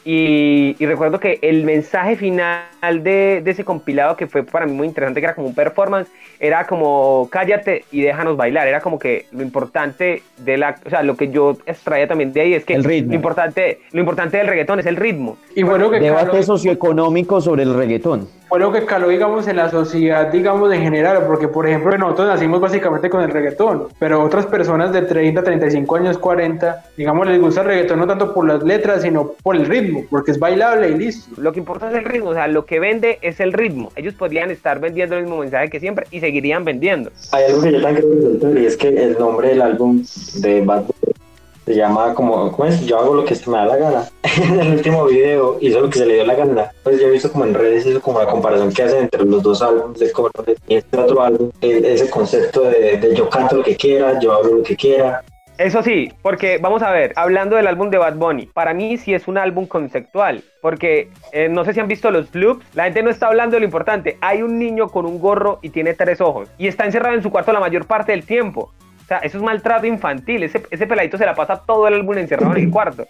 [0.04, 2.62] y, y recuerdo que el mensaje final
[3.02, 6.10] de, de ese compilado que fue para mí muy interesante, que era como un performance,
[6.40, 8.66] era como cállate y déjanos bailar.
[8.66, 12.40] Era como que lo importante de la, o sea, lo que yo extraía también de
[12.40, 13.10] ahí es que El ritmo.
[13.10, 15.36] lo importante, lo importante del reggaetón es el ritmo.
[15.54, 18.28] Y fue lo que Debate socioeconómico sobre el reggaetón.
[18.52, 22.28] Fue lo que caló, digamos, en la sociedad, digamos, en general, porque, por ejemplo, nosotros
[22.28, 27.40] nacimos básicamente con el reggaetón, pero otras personas de 30, 35 años, 40, digamos, les
[27.40, 30.90] gusta el reggaetón no tanto por las letras, sino por el ritmo, porque es bailable
[30.90, 31.40] y listo.
[31.40, 33.90] Lo que importa es el ritmo, o sea, lo que vende es el ritmo.
[33.96, 37.10] Ellos podrían estar vendiendo el mismo mensaje que siempre y seguirían vendiendo.
[37.32, 40.04] Hay algo que yo también quiero resaltar y es que el nombre del álbum
[40.42, 41.21] de Bad Bunny
[41.64, 42.80] se llama como, ¿cómo es?
[42.86, 44.08] Yo hago lo que se me da la gana.
[44.42, 46.70] en el último video hizo lo que se le dio la gana.
[46.82, 49.42] Pues yo he visto como en redes hizo como la comparación que hacen entre los
[49.42, 51.50] dos álbumes de Corre y este otro álbum.
[51.60, 55.22] ese concepto de, yo canto lo que quiera, yo hablo lo que quiera.
[55.58, 59.14] Eso sí, porque vamos a ver, hablando del álbum de Bad Bunny, para mí sí
[59.14, 63.02] es un álbum conceptual, porque eh, no sé si han visto los bloops, la gente
[63.02, 64.16] no está hablando de lo importante.
[64.22, 67.30] Hay un niño con un gorro y tiene tres ojos y está encerrado en su
[67.30, 68.72] cuarto la mayor parte del tiempo.
[69.02, 70.42] O sea, eso es maltrato infantil.
[70.42, 73.06] Ese, ese peladito se la pasa todo el álbum encerrado en el cuarto.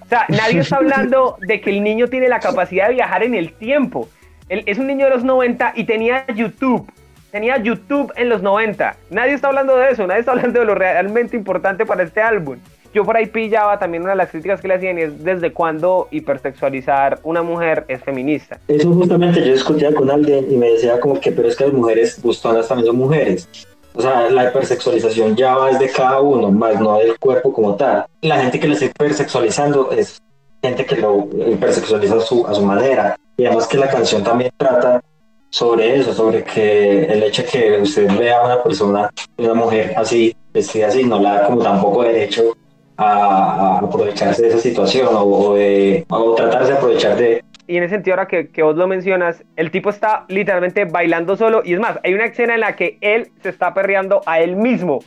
[0.00, 3.34] O sea, nadie está hablando de que el niño tiene la capacidad de viajar en
[3.34, 4.08] el tiempo.
[4.48, 6.90] Él es un niño de los 90 y tenía YouTube.
[7.30, 8.96] Tenía YouTube en los 90.
[9.10, 10.06] Nadie está hablando de eso.
[10.06, 12.58] Nadie está hablando de lo realmente importante para este álbum.
[12.94, 16.08] Yo por ahí pillaba también una de las críticas que le hacían es desde cuándo
[16.10, 18.60] hipersexualizar una mujer es feminista.
[18.68, 21.72] Eso justamente yo discutía con alguien y me decía como que, pero es que las
[21.72, 23.48] mujeres bustonas también son mujeres.
[23.94, 28.06] O sea, la hipersexualización ya va desde cada uno, más no del cuerpo como tal.
[28.22, 30.22] La gente que lo está hipersexualizando es
[30.62, 33.16] gente que lo hipersexualiza a su, a su manera.
[33.36, 35.02] Y además que la canción también trata
[35.50, 39.92] sobre eso, sobre que el hecho de que usted vea a una persona, una mujer
[39.96, 42.56] así, vestida así, no le da como tampoco derecho
[42.96, 47.76] a, a aprovecharse de esa situación o, o de, o tratarse de aprovechar de, Y
[47.76, 51.62] en ese sentido, ahora que, que vos lo mencionas, el tipo está literalmente bailando solo.
[51.64, 54.56] Y es más, hay una escena en la que él se está perreando a él
[54.56, 54.98] mismo.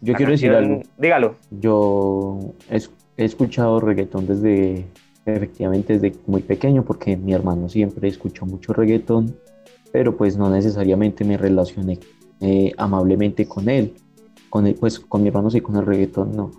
[0.00, 0.82] Yo La quiero decir canción- algo.
[0.96, 1.34] Dígalo.
[1.50, 2.38] Yo
[2.70, 2.78] he,
[3.16, 4.84] he escuchado reggaetón desde
[5.26, 9.36] efectivamente desde muy pequeño porque mi hermano siempre escuchó mucho reggaetón,
[9.92, 11.98] pero pues no necesariamente me relacioné
[12.40, 13.92] eh, amablemente con él.
[14.48, 16.52] Con él, pues con mi hermano sí, con el reggaetón no.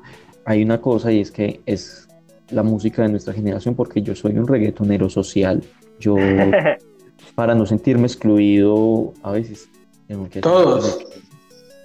[0.46, 2.08] Hay una cosa y es que es
[2.52, 5.64] la música de nuestra generación porque yo soy un reggaetonero social.
[6.00, 6.16] Yo,
[7.36, 9.70] para no sentirme excluido, a veces
[10.08, 10.42] tengo que...
[10.42, 11.00] Todos.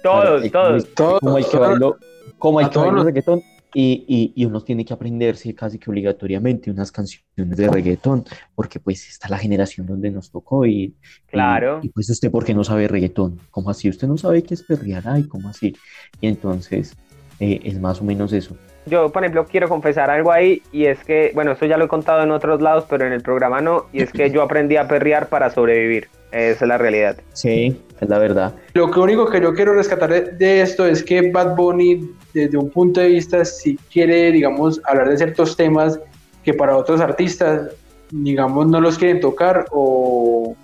[0.03, 0.93] Todos, todos.
[0.93, 1.97] Todos, Como el que bailó,
[2.37, 3.41] como A que los- reggaetón
[3.73, 8.23] y, y, y uno tiene que aprenderse casi que obligatoriamente unas canciones de reggaetón
[8.53, 10.95] porque pues está la generación donde nos tocó y, y-
[11.27, 11.79] Claro.
[11.83, 13.89] y, pues usted por qué no sabe reggaetón, ¿cómo así?
[13.89, 15.75] Usted no sabe qué es perrear, ay, ¿cómo así?
[16.21, 16.95] Y entonces
[17.41, 18.55] eh, es más o menos eso.
[18.85, 21.87] Yo, por ejemplo, quiero confesar algo ahí y es que, bueno, esto ya lo he
[21.87, 24.87] contado en otros lados, pero en el programa no, y es que yo aprendí a
[24.87, 26.07] perrear para sobrevivir.
[26.31, 27.17] Esa es la realidad.
[27.33, 28.53] Sí, es la verdad.
[28.73, 32.57] Lo que único que yo quiero rescatar de, de esto es que Bad Bunny, desde
[32.57, 35.99] un punto de vista, si quiere, digamos, hablar de ciertos temas
[36.43, 37.71] que para otros artistas,
[38.11, 40.55] digamos, no los quieren tocar o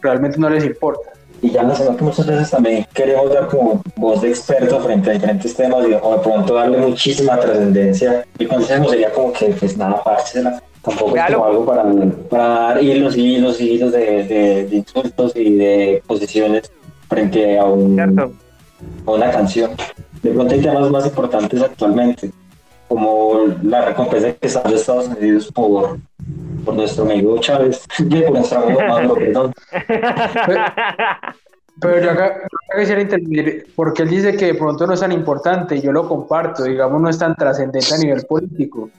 [0.00, 1.10] realmente no les importa.
[1.40, 5.12] Y ya mencionó que muchas veces también queremos dar como voz de experto frente a
[5.12, 8.24] diferentes temas y o de pronto darle muchísima trascendencia.
[8.38, 10.60] Mi consejo sería como que, pues nada, pársela.
[10.82, 11.38] Tampoco es Véalo.
[11.38, 11.84] como algo para,
[12.28, 16.70] para dar hilos y hilos y hilos de, de- de insultos y de posiciones
[17.08, 17.66] frente a, a
[19.10, 19.70] una canción.
[20.22, 22.30] De pronto hay temas más importantes actualmente,
[22.88, 25.98] como la recompensa que está de Estados Unidos por,
[26.68, 29.54] por nuestro amigo Chávez, por nuestro amigo Maduro, perdón.
[31.80, 35.00] Pero yo acá, yo acá quisiera intervenir, porque él dice que de pronto no es
[35.00, 38.90] tan importante, y yo lo comparto, digamos, no es tan trascendente a nivel político.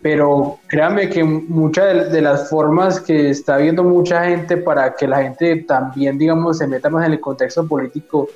[0.00, 5.06] Pero créame que muchas de, de las formas que está viendo mucha gente para que
[5.06, 8.30] la gente también, digamos, se meta más en el contexto político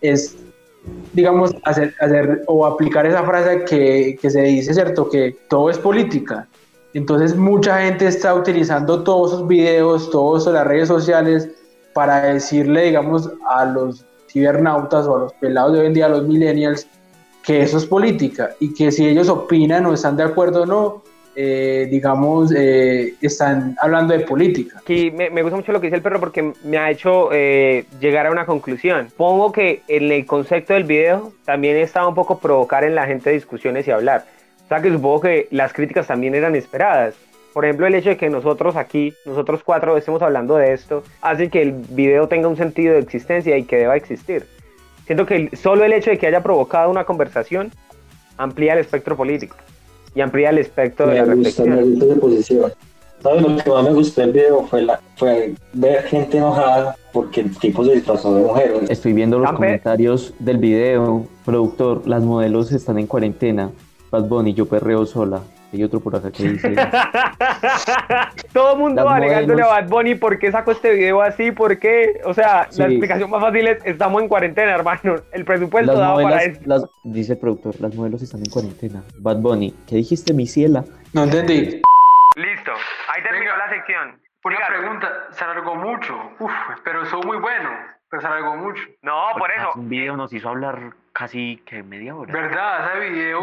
[0.00, 0.34] es,
[1.12, 5.10] digamos, hacer, hacer o aplicar esa frase que, que se dice, ¿cierto?
[5.10, 6.48] Que todo es política.
[6.94, 11.48] Entonces mucha gente está utilizando todos esos videos, todas las redes sociales
[11.92, 16.08] para decirle, digamos, a los cibernautas o a los pelados de hoy en día, a
[16.08, 16.86] los millennials,
[17.42, 21.02] que eso es política y que si ellos opinan o están de acuerdo o no,
[21.36, 24.78] eh, digamos, eh, están hablando de política.
[24.78, 27.86] Aquí me, me gusta mucho lo que dice el perro porque me ha hecho eh,
[28.00, 29.08] llegar a una conclusión.
[29.16, 33.30] Pongo que en el concepto del video también estaba un poco provocar en la gente
[33.30, 34.26] discusiones y hablar.
[34.70, 37.14] O sea que supongo que las críticas también eran esperadas.
[37.52, 41.48] Por ejemplo, el hecho de que nosotros aquí, nosotros cuatro, estemos hablando de esto, hace
[41.48, 44.46] que el video tenga un sentido de existencia y que deba existir.
[45.06, 47.72] Siento que el- solo el hecho de que haya provocado una conversación
[48.38, 49.56] amplía el espectro político
[50.14, 51.90] y amplía el espectro de la Me gusta, me reflexión.
[51.90, 52.72] gusta esa posición.
[53.24, 53.42] ¿Sabes?
[53.42, 57.58] Lo que más me gustó del video fue, la, fue ver gente enojada porque el
[57.58, 58.72] tipo se disfrazó de mujer.
[58.88, 61.26] Estoy viendo los Ampe- comentarios del video.
[61.44, 63.72] Productor, las modelos están en cuarentena.
[64.10, 65.40] Bad Bunny, yo perreo sola.
[65.72, 66.74] Hay otro por acá que dice...
[68.52, 71.78] Todo el mundo Las alegándole a Bad Bunny por qué sacó este video así, por
[71.78, 72.20] qué.
[72.24, 72.80] O sea, Sí.
[72.80, 75.16] la explicación más fácil es: estamos en cuarentena, hermano.
[75.32, 76.60] El presupuesto Las dado para eso.
[76.64, 79.02] las- dice el productor, las modelos están en cuarentena.
[79.18, 80.84] Bad Bunny, ¿qué dijiste, mi ciela?
[81.12, 81.80] No entendí.
[82.36, 82.72] Listo,
[83.14, 83.66] ahí terminó Venga.
[83.66, 84.20] la sección.
[84.42, 84.78] Una Dígalo.
[84.78, 86.50] pregunta, se alargó mucho, Uf,
[86.82, 87.68] pero estuvo muy bueno,
[88.08, 88.82] pero se alargó mucho.
[89.02, 89.68] No, por eso.
[89.76, 92.32] Un video nos hizo hablar casi que media hora.
[92.32, 92.96] ¿Verdad?
[92.96, 93.40] Ese video,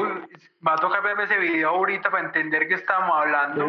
[0.65, 3.67] va a tocar verme ese video ahorita para entender qué estamos hablando.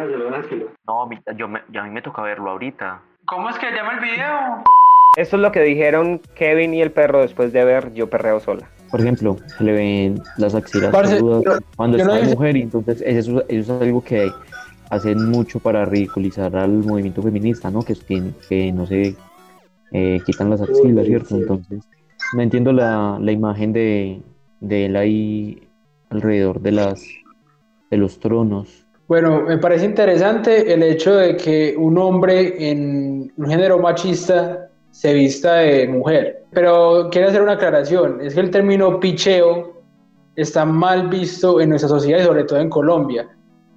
[0.87, 3.01] No, a mí, yo me- yo a mí me toca verlo ahorita.
[3.25, 4.63] ¿Cómo es que llama el video?
[5.17, 8.67] Esto es lo que dijeron Kevin y el perro después de ver Yo Perreo Sola.
[8.89, 12.33] Por ejemplo, se le ven las axilas Parce, peludas yo- cuando yo no está de
[12.33, 14.31] mujer y entonces eso, eso es algo que
[14.89, 17.81] hacen mucho para ridiculizar al movimiento feminista, ¿no?
[17.83, 19.15] Que, es que, que no se
[19.91, 21.35] eh, quitan las axilas, ¿cierto?
[21.35, 21.83] Entonces,
[22.33, 24.21] no entiendo la, la imagen de,
[24.59, 25.67] de él ahí
[26.09, 27.03] alrededor de las
[27.89, 28.85] de los tronos.
[29.07, 35.13] Bueno, me parece interesante el hecho de que un hombre en un género machista se
[35.13, 36.45] vista de mujer.
[36.51, 39.81] Pero quiero hacer una aclaración, es que el término picheo
[40.35, 43.27] está mal visto en nuestra sociedad y sobre todo en Colombia.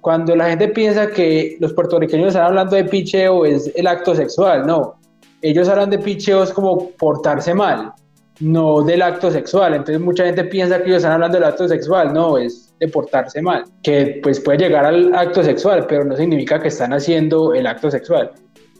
[0.01, 4.67] Cuando la gente piensa que los puertorriqueños están hablando de picheo es el acto sexual,
[4.67, 4.95] no.
[5.41, 7.91] Ellos hablan de picheo es como portarse mal,
[8.39, 9.73] no del acto sexual.
[9.73, 13.41] Entonces mucha gente piensa que ellos están hablando del acto sexual, no, es de portarse
[13.41, 17.67] mal, que pues puede llegar al acto sexual, pero no significa que están haciendo el
[17.67, 18.31] acto sexual.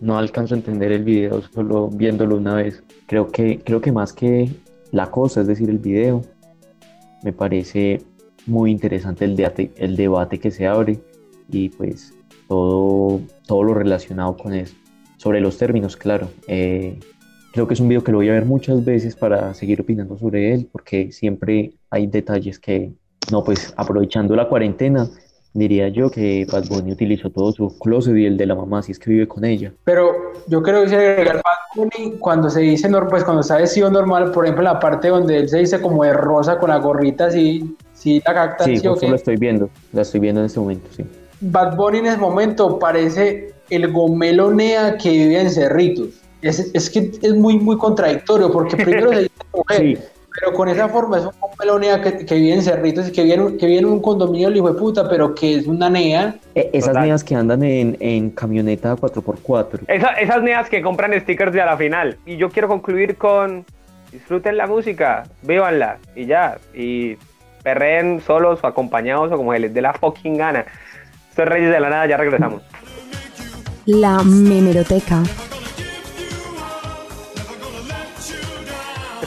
[0.02, 2.84] No alcanzo a entender el video solo viéndolo una vez.
[3.08, 4.50] Creo que, creo que más que
[4.92, 6.22] la cosa, es decir, el video,
[7.24, 8.02] me parece
[8.46, 11.00] muy interesante el debate, el debate que se abre
[11.50, 12.13] y pues
[12.50, 14.76] todo, todo lo relacionado con eso.
[15.18, 16.28] Sobre los términos, claro.
[16.48, 17.00] eh,
[17.54, 20.18] creo que es un video que lo voy a ver muchas veces para seguir opinando
[20.18, 22.92] sobre él porque siempre hay detalles que,
[23.32, 25.08] no, pues aprovechando la cuarentena,
[25.54, 28.92] diría yo que Bad Bunny utilizó todo su closet y el de la mamá, si
[28.92, 29.72] es que vive con ella.
[29.84, 33.58] Pero yo creo que se agregar Bad Bunny cuando se dice normal, pues cuando está
[33.58, 36.72] vestido normal, por ejemplo, en la parte donde él se dice como de rosa con
[36.72, 40.22] la gorrita así, sí la capta, Sí, ¿sí o justo la estoy viendo, la estoy
[40.22, 41.06] viendo en este momento, sí.
[41.39, 46.23] Bad Bunny en ese momento parece el gomelonea que vive en Cerritos.
[46.44, 49.98] Es, es que es muy, muy contradictorio, porque primero se dice mujer, Sí.
[50.40, 53.36] pero con esa forma es un gomelonea que, que vive en Cerritos y que vive
[53.36, 55.90] en, un- que vive en un condominio el hijo de puta, pero que es una
[55.90, 56.36] nea.
[56.54, 57.04] E- esas Total.
[57.08, 59.80] neas que andan en, en camioneta 4x4.
[59.88, 62.18] Esa- esas neas que compran stickers de a la final.
[62.26, 63.66] Y yo quiero concluir con
[64.12, 66.58] disfruten la música, vívanla y ya.
[66.74, 67.16] Y
[67.64, 70.66] perreen solos o acompañados o como se les dé la fucking gana.
[71.30, 72.62] Esto es Reyes de la Nada, ya regresamos.
[73.86, 75.24] La memeroteca.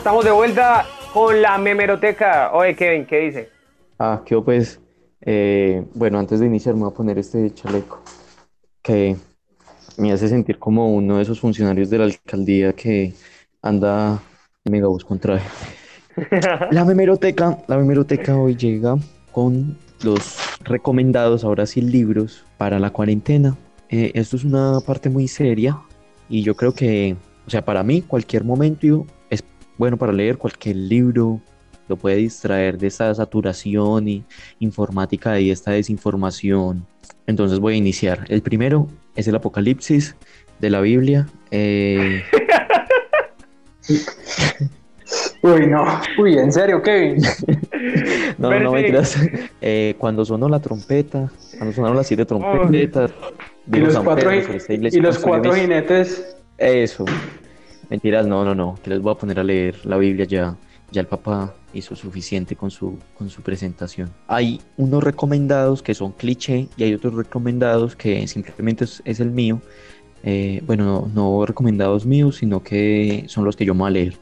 [0.07, 2.53] Estamos de vuelta con la memeroteca.
[2.53, 3.49] Oye, Kevin, ¿qué dice?
[3.99, 4.81] Ah, quedó pues,
[5.21, 8.01] eh, bueno, antes de iniciar me voy a poner este chaleco
[8.83, 9.17] que
[9.97, 13.15] me hace sentir como uno de esos funcionarios de la alcaldía que
[13.61, 14.23] anda
[14.65, 15.49] en megabús con traje.
[16.71, 18.95] La memeroteca, la memeroteca hoy llega
[19.33, 23.57] con los recomendados, ahora sí, libros para la cuarentena.
[23.89, 25.77] Eh, esto es una parte muy seria
[26.29, 29.05] y yo creo que, o sea, para mí cualquier momento
[29.79, 31.41] bueno para leer cualquier libro,
[31.89, 34.25] lo puede distraer de esta saturación y
[34.59, 36.87] informática y esta desinformación.
[37.27, 38.25] Entonces voy a iniciar.
[38.29, 40.17] El primero es el Apocalipsis
[40.59, 41.27] de la Biblia.
[41.51, 42.23] Eh,
[45.43, 45.85] Uy, no.
[46.19, 47.23] Uy, en serio, Kevin.
[48.39, 48.75] no, Pero no, sí.
[48.75, 49.17] mentiras.
[49.61, 53.13] Eh, cuando sonó la trompeta, cuando sonaron las siete trompetas,
[53.73, 56.37] Y los cuatro, Pedro y los cuatro jinetes.
[56.59, 57.05] Eso.
[57.89, 58.79] Mentiras, no, no, no.
[58.83, 60.57] Que les voy a poner a leer la Biblia ya.
[60.93, 64.09] Ya el papá hizo suficiente con su, con su presentación.
[64.29, 69.61] Hay unos recomendados que son cliché y hay otros recomendados que simplemente es, el mío.
[70.23, 73.91] Eh, bueno, no, no recomendados míos, sino que son los que yo me voy a
[73.91, 74.17] leer.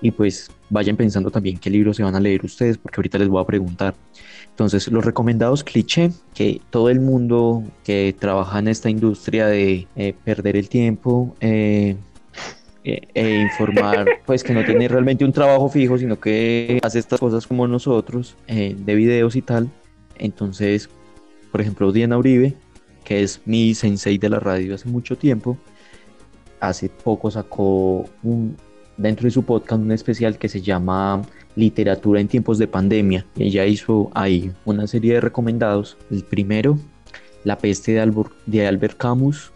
[0.00, 3.28] Y pues vayan pensando también qué libros se van a leer ustedes, porque ahorita les
[3.28, 3.94] voy a preguntar.
[4.50, 10.14] Entonces, los recomendados cliché, que todo el mundo que trabaja en esta industria de eh,
[10.24, 11.96] perder el tiempo, eh,
[13.14, 17.46] eh, informar, pues que no tiene realmente un trabajo fijo, sino que hace estas cosas
[17.46, 19.68] como nosotros, eh, de videos y tal.
[20.18, 20.88] Entonces,
[21.50, 22.54] por ejemplo, Diana Uribe,
[23.04, 25.56] que es mi sensei de la radio hace mucho tiempo,
[26.60, 28.56] hace poco sacó un,
[28.96, 31.22] dentro de su podcast un especial que se llama
[31.54, 33.26] Literatura en tiempos de pandemia.
[33.38, 35.96] Ella hizo ahí una serie de recomendados.
[36.10, 36.78] El primero,
[37.44, 39.52] La peste de, Albor- de Albert Camus,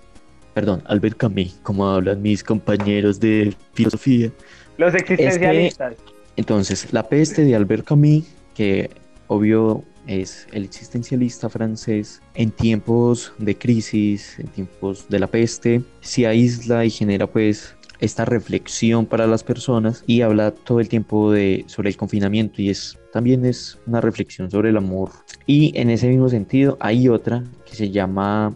[0.54, 4.30] perdón, Albert Camus, como hablan mis compañeros de filosofía.
[4.78, 5.94] Los existencialistas.
[6.36, 8.90] Entonces, La peste de Albert Camus, que
[9.26, 16.26] obvio es el existencialista francés, en tiempos de crisis, en tiempos de la peste, se
[16.26, 21.64] aísla y genera pues esta reflexión para las personas y habla todo el tiempo de
[21.66, 25.10] sobre el confinamiento y es también es una reflexión sobre el amor.
[25.46, 28.54] Y en ese mismo sentido hay otra que se llama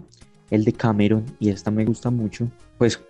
[0.51, 2.49] el de Cameron y esta me gusta mucho.
[2.79, 3.01] Pues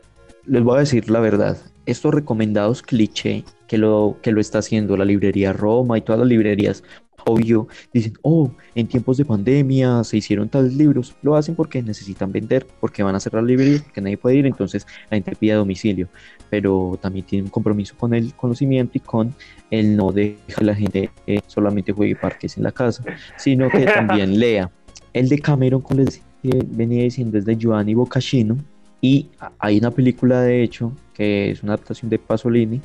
[0.47, 4.97] les voy a decir la verdad, estos recomendados cliché que lo, que lo está haciendo
[4.97, 6.83] la librería Roma y todas las librerías,
[7.27, 12.33] obvio, dicen, oh, en tiempos de pandemia se hicieron tales libros, lo hacen porque necesitan
[12.33, 15.57] vender, porque van a cerrar librerías, porque nadie puede ir, entonces la gente pide a
[15.57, 16.09] domicilio,
[16.51, 19.35] pero también tiene un compromiso con el conocimiento y con
[19.70, 23.03] el no dejar que la gente eh, solamente juegue parques en la casa,
[23.37, 24.70] sino que también lea.
[25.12, 26.23] El de Cameron, como les
[26.66, 28.57] venía diciendo, es de Giovanni Boccacino,
[29.00, 29.28] y
[29.59, 32.80] hay una película de hecho que es una adaptación de Pasolini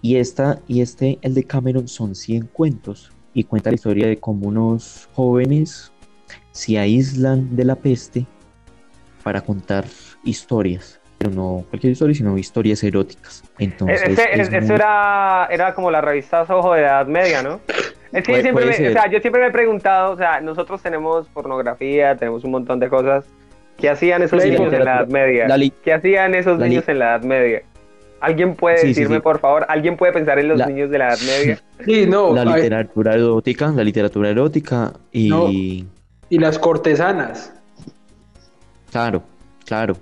[0.00, 4.18] y esta y este el de Cameron son 100 cuentos y cuenta la historia de
[4.18, 5.90] cómo unos jóvenes
[6.52, 8.26] se aíslan de la peste
[9.24, 9.86] para contar
[10.22, 15.74] historias pero no cualquier historia sino historias eróticas entonces Ese- es eso muy- era, era
[15.74, 17.60] como la revista Ojo de Edad Media, ¿no?
[18.14, 20.80] Es que yo siempre, me, o sea, yo siempre me he preguntado, o sea, nosotros
[20.82, 23.26] tenemos pornografía, tenemos un montón de cosas.
[23.76, 25.48] ¿Qué hacían esos Sí, la niños en la Edad Media?
[25.48, 27.62] la ¿Qué hacían esos la niños en la Edad Media?
[28.20, 29.20] ¿Alguien puede Sí, decirme, sí.
[29.20, 29.66] por favor?
[29.68, 31.58] ¿Alguien puede pensar en los La- niños de la Edad Media?
[31.84, 32.32] Sí, no.
[32.32, 35.50] la literatura erótica la literatura erótica y No.
[35.50, 37.52] y las cortesanas.
[38.90, 39.22] claro
[39.66, 39.94] claro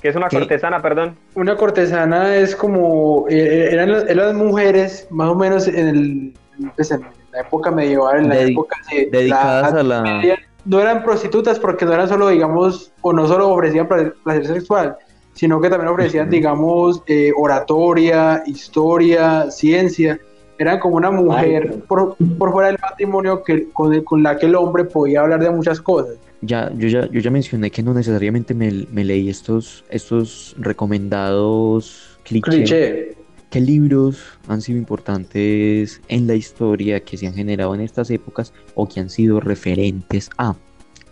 [0.00, 0.38] Que es una ¿Qué?
[0.38, 1.16] cortesana, perdón.
[1.34, 6.34] Una cortesana es como, eh, eran, las- eran las mujeres, más o menos en, el,
[6.76, 7.00] pues, en
[7.36, 11.58] la época medieval, en la época de dedicadas la a la- Media, no eran prostitutas
[11.60, 14.96] porque no eran solo, digamos, o no solo ofrecían placer, sexual,
[15.34, 16.32] sino que también ofrecían, Ujú.
[16.34, 20.18] digamos, eh, oratoria, historia, ciencia,
[20.58, 24.46] Era como una mujer por, por fuera del matrimonio que, con, el- con la que
[24.46, 26.16] el hombre podía hablar de muchas cosas.
[26.40, 32.18] Ya, yo ya, yo ya mencioné que no necesariamente me, me leí estos, estos recomendados
[32.24, 32.54] clichés.
[32.54, 33.16] Cliché.
[33.50, 38.52] ¿Qué libros han sido importantes en la historia que se han generado en estas épocas
[38.74, 40.56] o que han sido referentes a?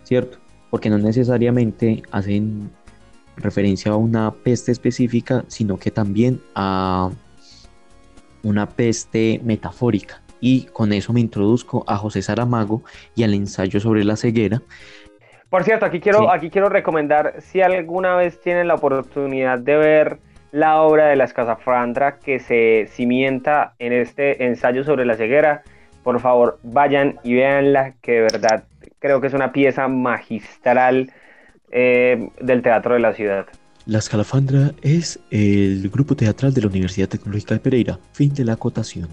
[0.03, 0.37] ¿Cierto?
[0.69, 2.69] Porque no necesariamente hacen
[3.37, 7.09] referencia a una peste específica, sino que también a
[8.43, 10.21] una peste metafórica.
[10.41, 12.83] Y con eso me introduzco a José Saramago
[13.15, 14.61] y al ensayo sobre la ceguera.
[15.49, 16.25] Por cierto, aquí quiero, Sí.
[16.31, 20.19] aquí quiero recomendar, si alguna vez tienen la oportunidad de ver
[20.55, 25.63] la obra de la Escazafrandra que se cimienta en este ensayo sobre la ceguera,
[26.01, 28.63] por favor vayan y véanla, que de verdad
[28.99, 31.11] creo que es una pieza magistral
[31.71, 33.47] eh, del teatro de la ciudad.
[33.85, 37.99] La Escalafandra es el grupo teatral de la Universidad Tecnológica de Pereira.
[38.13, 39.09] Fin de la acotación.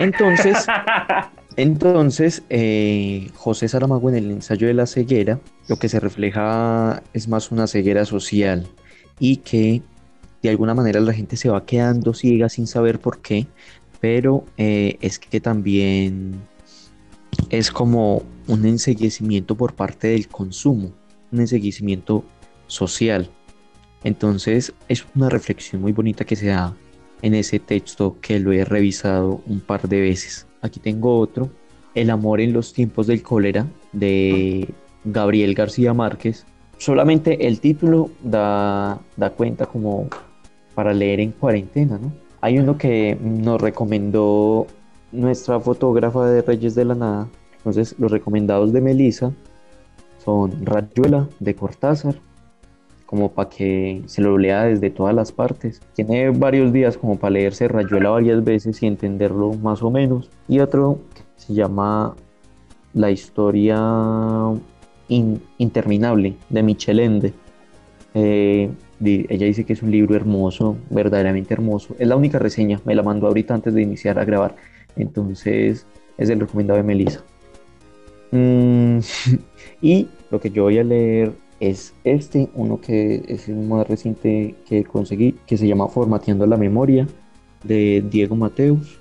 [0.00, 0.66] Entonces,
[1.56, 7.28] entonces eh, José Saramago en el ensayo de la ceguera, lo que se refleja es
[7.28, 8.66] más una ceguera social
[9.20, 9.82] y que
[10.42, 13.46] de alguna manera la gente se va quedando ciega sin saber por qué,
[14.00, 16.40] pero eh, es que también
[17.50, 20.92] es como un enseguecimiento por parte del consumo,
[21.30, 22.24] un enseguecimiento
[22.66, 23.30] social.
[24.04, 26.74] Entonces es una reflexión muy bonita que se da
[27.22, 30.46] en ese texto que lo he revisado un par de veces.
[30.60, 31.50] Aquí tengo otro,
[31.94, 34.72] El amor en los tiempos del cólera de
[35.04, 36.46] Gabriel García Márquez.
[36.78, 40.08] Solamente el título da, da cuenta como
[40.74, 42.12] para leer en cuarentena, ¿no?
[42.40, 44.66] Hay uno que nos recomendó
[45.12, 47.28] nuestra fotógrafa de Reyes de la Nada.
[47.58, 49.32] Entonces los recomendados de Melissa
[50.24, 52.16] son Rayuela de Cortázar,
[53.06, 55.80] como para que se lo lea desde todas las partes.
[55.94, 60.30] Tiene varios días como para leerse Rayuela varias veces y entenderlo más o menos.
[60.48, 62.16] Y otro que se llama
[62.94, 63.78] La historia
[65.08, 67.34] in- interminable de Michel Ende.
[68.14, 68.70] Eh,
[69.04, 71.94] ella dice que es un libro hermoso, verdaderamente hermoso.
[71.98, 74.56] Es la única reseña, me la mandó ahorita antes de iniciar a grabar.
[74.96, 75.86] Entonces
[76.18, 77.24] es el recomendado de Melissa.
[78.30, 78.98] Mm,
[79.82, 84.54] y lo que yo voy a leer es este, uno que es el más reciente
[84.66, 87.06] que conseguí, que se llama Formateando la Memoria,
[87.62, 88.98] de Diego Mateus.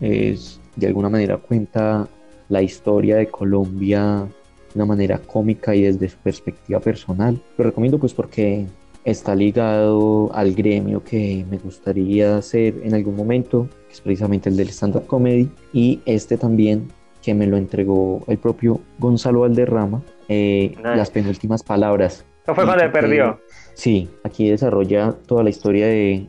[0.00, 2.08] Es, de alguna manera cuenta
[2.48, 4.28] la historia de Colombia
[4.74, 7.40] de una manera cómica y desde su perspectiva personal.
[7.58, 8.66] Lo recomiendo pues porque
[9.04, 14.56] está ligado al gremio que me gustaría hacer en algún momento, que es precisamente el
[14.56, 16.88] del stand-up comedy, y este también
[17.22, 20.96] que me lo entregó el propio Gonzalo Valderrama, eh, Nice.
[20.96, 22.24] las penúltimas palabras.
[22.42, 23.38] Eso fue cuando perdió.
[23.74, 26.26] Sí, aquí desarrolla toda la historia de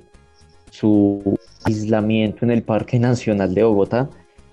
[0.70, 4.10] su aislamiento en el Parque Nacional de Bogotá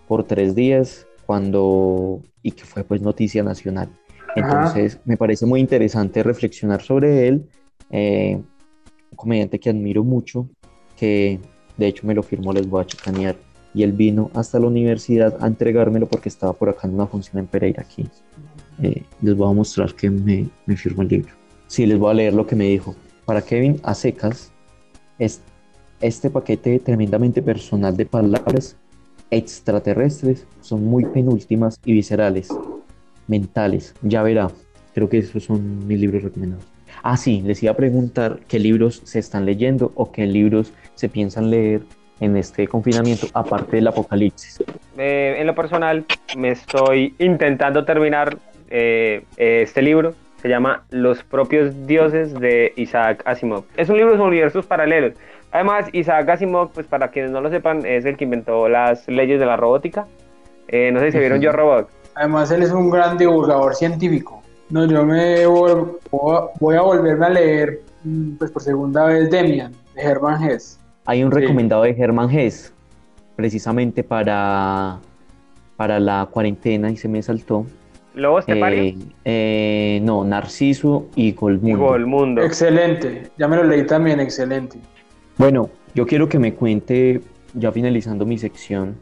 [0.09, 3.89] por tres días, cuando y que fue pues noticia nacional.
[4.37, 7.49] Entonces me parece muy interesante reflexionar sobre él,
[7.91, 10.49] eh, un comediante que admiro mucho,
[10.97, 11.39] que
[11.77, 13.37] de hecho me lo firmó, les voy a chicanear,
[13.75, 17.39] y él vino hasta la universidad a entregármelo porque estaba por acá en una función
[17.39, 18.07] en Pereira aquí.
[18.83, 21.33] Eh, les voy a mostrar que me, me firmó el libro.
[21.67, 22.97] Sí, les voy a leer lo que me dijo.
[23.25, 24.51] Para Kevin a secas,
[25.19, 25.41] es,
[26.01, 28.77] este paquete tremendamente personal de palabras
[29.31, 32.49] extraterrestres son muy penúltimas y viscerales,
[33.29, 33.95] mentales.
[34.03, 34.51] Ya verá,
[34.95, 36.65] creo que esos son mis libros recomendados.
[37.03, 41.09] Ah, sí, les iba a preguntar qué libros se están leyendo o qué libros se
[41.09, 41.83] piensan leer
[42.21, 44.63] en este confinamiento, aparte del apocalipsis.
[44.99, 46.05] Eh, en lo personal,
[46.37, 48.37] me estoy intentando terminar
[48.69, 50.15] eh, este libro.
[50.43, 53.65] Se llama Los propios dioses de Isaac Asimov.
[53.77, 55.15] Es un libro de universos paralelos.
[55.53, 59.41] Además, Isaac Asimov, pues para quienes no lo sepan, es el que inventó las leyes
[59.41, 60.07] de la robótica.
[60.69, 61.41] Eh, no sé si se vieron.
[61.41, 61.89] Yo Robot.
[62.15, 64.40] Además, él es un gran divulgador científico.
[64.71, 70.03] No, yo me voy a- volverme a leer, mm, pues por segunda vez, Demian, de
[70.03, 70.79] Hermann Hesse.
[71.07, 71.39] Hay un Sí.
[71.41, 72.73] recomendado de Germán Hess,
[73.35, 74.99] precisamente para,
[75.77, 77.67] para la cuarentena y se me saltó.
[78.15, 81.79] Lobos Estepario Eh, eh, no, Narciso y y Golmundo.
[81.79, 82.43] Golmundo.
[82.43, 84.79] Excelente, ya me lo leí también, excelente.
[85.39, 87.21] Bueno, yo quiero que me cuente,
[87.55, 88.97] ya finalizando mi sección,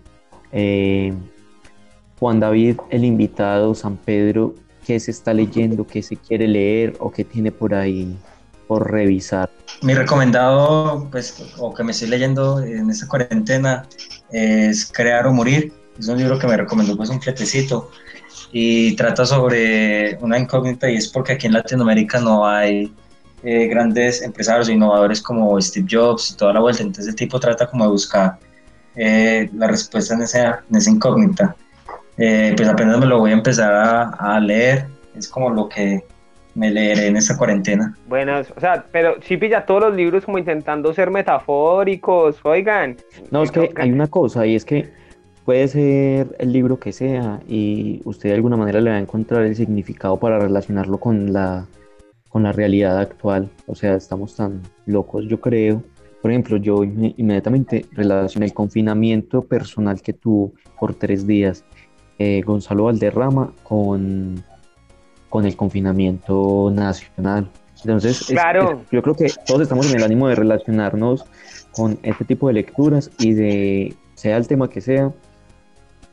[0.53, 1.13] eh,
[2.21, 4.55] Juan David, el invitado, San Pedro,
[4.89, 8.17] qué se está leyendo, qué se quiere leer o qué tiene por ahí
[8.67, 9.51] por revisar.
[9.83, 13.87] Mi recomendado, pues, o que me estoy leyendo en esta cuarentena,
[14.31, 15.75] es Crear o Morir.
[15.99, 17.91] Es un libro que me recomendó pues un fletecito
[18.51, 22.91] y trata sobre una incógnita y es porque aquí en Latinoamérica no hay
[23.43, 26.83] eh, grandes empresarios innovadores como Steve Jobs y toda la vuelta.
[26.83, 28.39] Entonces el tipo trata como de buscar
[28.97, 31.55] eh, la respuesta en esa, en esa incógnita.
[32.19, 36.05] Eh, pues apenas me lo voy a empezar a, a leer, es como lo que
[36.55, 37.97] me leeré en esta cuarentena.
[38.09, 42.97] Bueno, o sea, pero sí pilla todos los libros como intentando ser metafóricos, oigan.
[43.31, 44.91] No, es que hay una cosa y es que
[45.45, 49.45] puede ser el libro que sea y usted de alguna manera le va a encontrar
[49.45, 51.67] el significado para relacionarlo con la,
[52.29, 53.49] con la realidad actual.
[53.67, 55.83] O sea, estamos tan locos, yo creo.
[56.21, 61.65] Por ejemplo, yo inme- inmediatamente relacioné el confinamiento personal que tuvo por tres días
[62.19, 64.43] eh, Gonzalo Valderrama con,
[65.29, 67.49] con el confinamiento nacional.
[67.85, 68.81] Entonces, es- Claro.
[68.83, 71.25] es- yo creo que todos estamos en el ánimo de relacionarnos
[71.73, 75.13] con este tipo de lecturas y de, sea el tema que sea,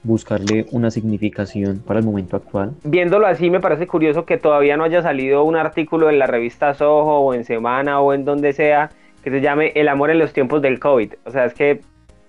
[0.03, 2.73] buscarle una significación para el momento actual.
[2.83, 6.75] Viéndolo así, me parece curioso que todavía no haya salido un artículo en la revista
[6.75, 8.91] Soho o en Semana o en donde sea
[9.23, 11.13] que se llame El amor en los tiempos del COVID.
[11.25, 11.81] O sea, es que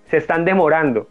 [0.09, 1.07] se están demorando.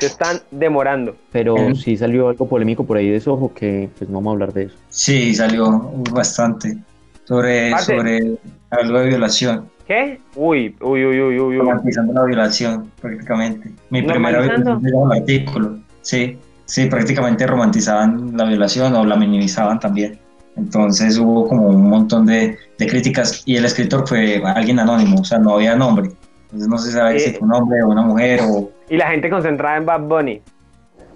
[0.00, 1.16] Se están demorando.
[1.32, 1.74] Pero Mm.
[1.74, 4.64] sí salió algo polémico por ahí de Soho que pues no vamos a hablar de
[4.64, 4.76] eso.
[4.88, 6.76] Sí, salió bastante
[7.24, 8.36] sobre, sobre
[8.70, 10.20] algo de violación, ¿Qué?
[10.36, 13.72] Uy, uy, uy, uy, uy, romantizando la violación prácticamente.
[13.90, 19.80] Mi primera violación era un artículo, sí, sí, prácticamente romantizaban la violación o la minimizaban
[19.80, 20.16] también.
[20.56, 25.24] Entonces hubo como un montón de, de críticas y el escritor fue alguien anónimo, o
[25.24, 26.10] sea, no había nombre.
[26.44, 27.20] Entonces no se sabe Eh.
[27.20, 30.42] si fue un hombre o una mujer o, Y la gente concentrada en Bad Bunny.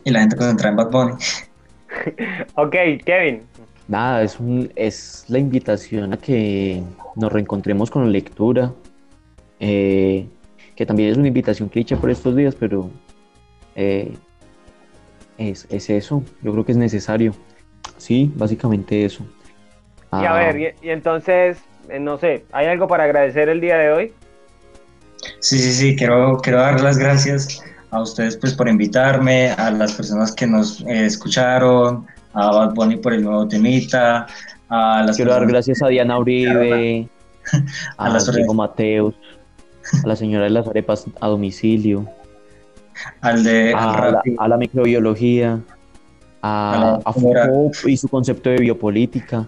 [0.04, 1.12] y la gente concentrada en Bad Bunny.
[2.56, 3.42] Ok, Kevin.
[3.86, 6.82] Nada, es, un, es la invitación a que
[7.14, 8.72] nos reencontremos con la lectura,
[9.60, 10.26] eh,
[10.74, 12.90] que también es una invitación cliché por estos días, pero
[13.76, 14.12] eh,
[15.38, 17.32] es, es eso, yo creo que es necesario.
[17.96, 19.24] Sí, básicamente eso.
[20.12, 21.58] Y a Ah, ver, y, y entonces,
[21.88, 24.12] eh, no sé, ¿hay algo para agradecer el día de hoy?
[25.40, 29.92] Sí, sí, sí, quiero, quiero dar las gracias a ustedes pues por invitarme, a las
[29.92, 34.26] personas que nos eh, escucharon, a Bad Bunny por el nuevo temita,
[34.68, 37.08] a las quiero dar gracias a Diana Uribe,
[37.98, 39.14] A a las Diego Mateus,
[40.02, 42.08] a la señora de las arepas a domicilio,
[43.20, 45.60] al de al a la, Rappi, a la microbiología,
[46.42, 49.46] A a, la a señora- Foucault y su concepto de biopolítica.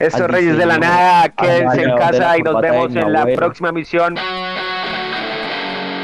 [0.00, 3.20] Esto Al es Reyes de la Nada, quédense en casa y nos vemos en la
[3.22, 3.36] abuela.
[3.36, 4.16] próxima misión.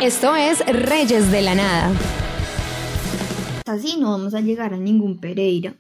[0.05, 1.91] Esto es Reyes de la Nada.
[3.65, 5.77] Así no vamos a llegar a ningún Pereira.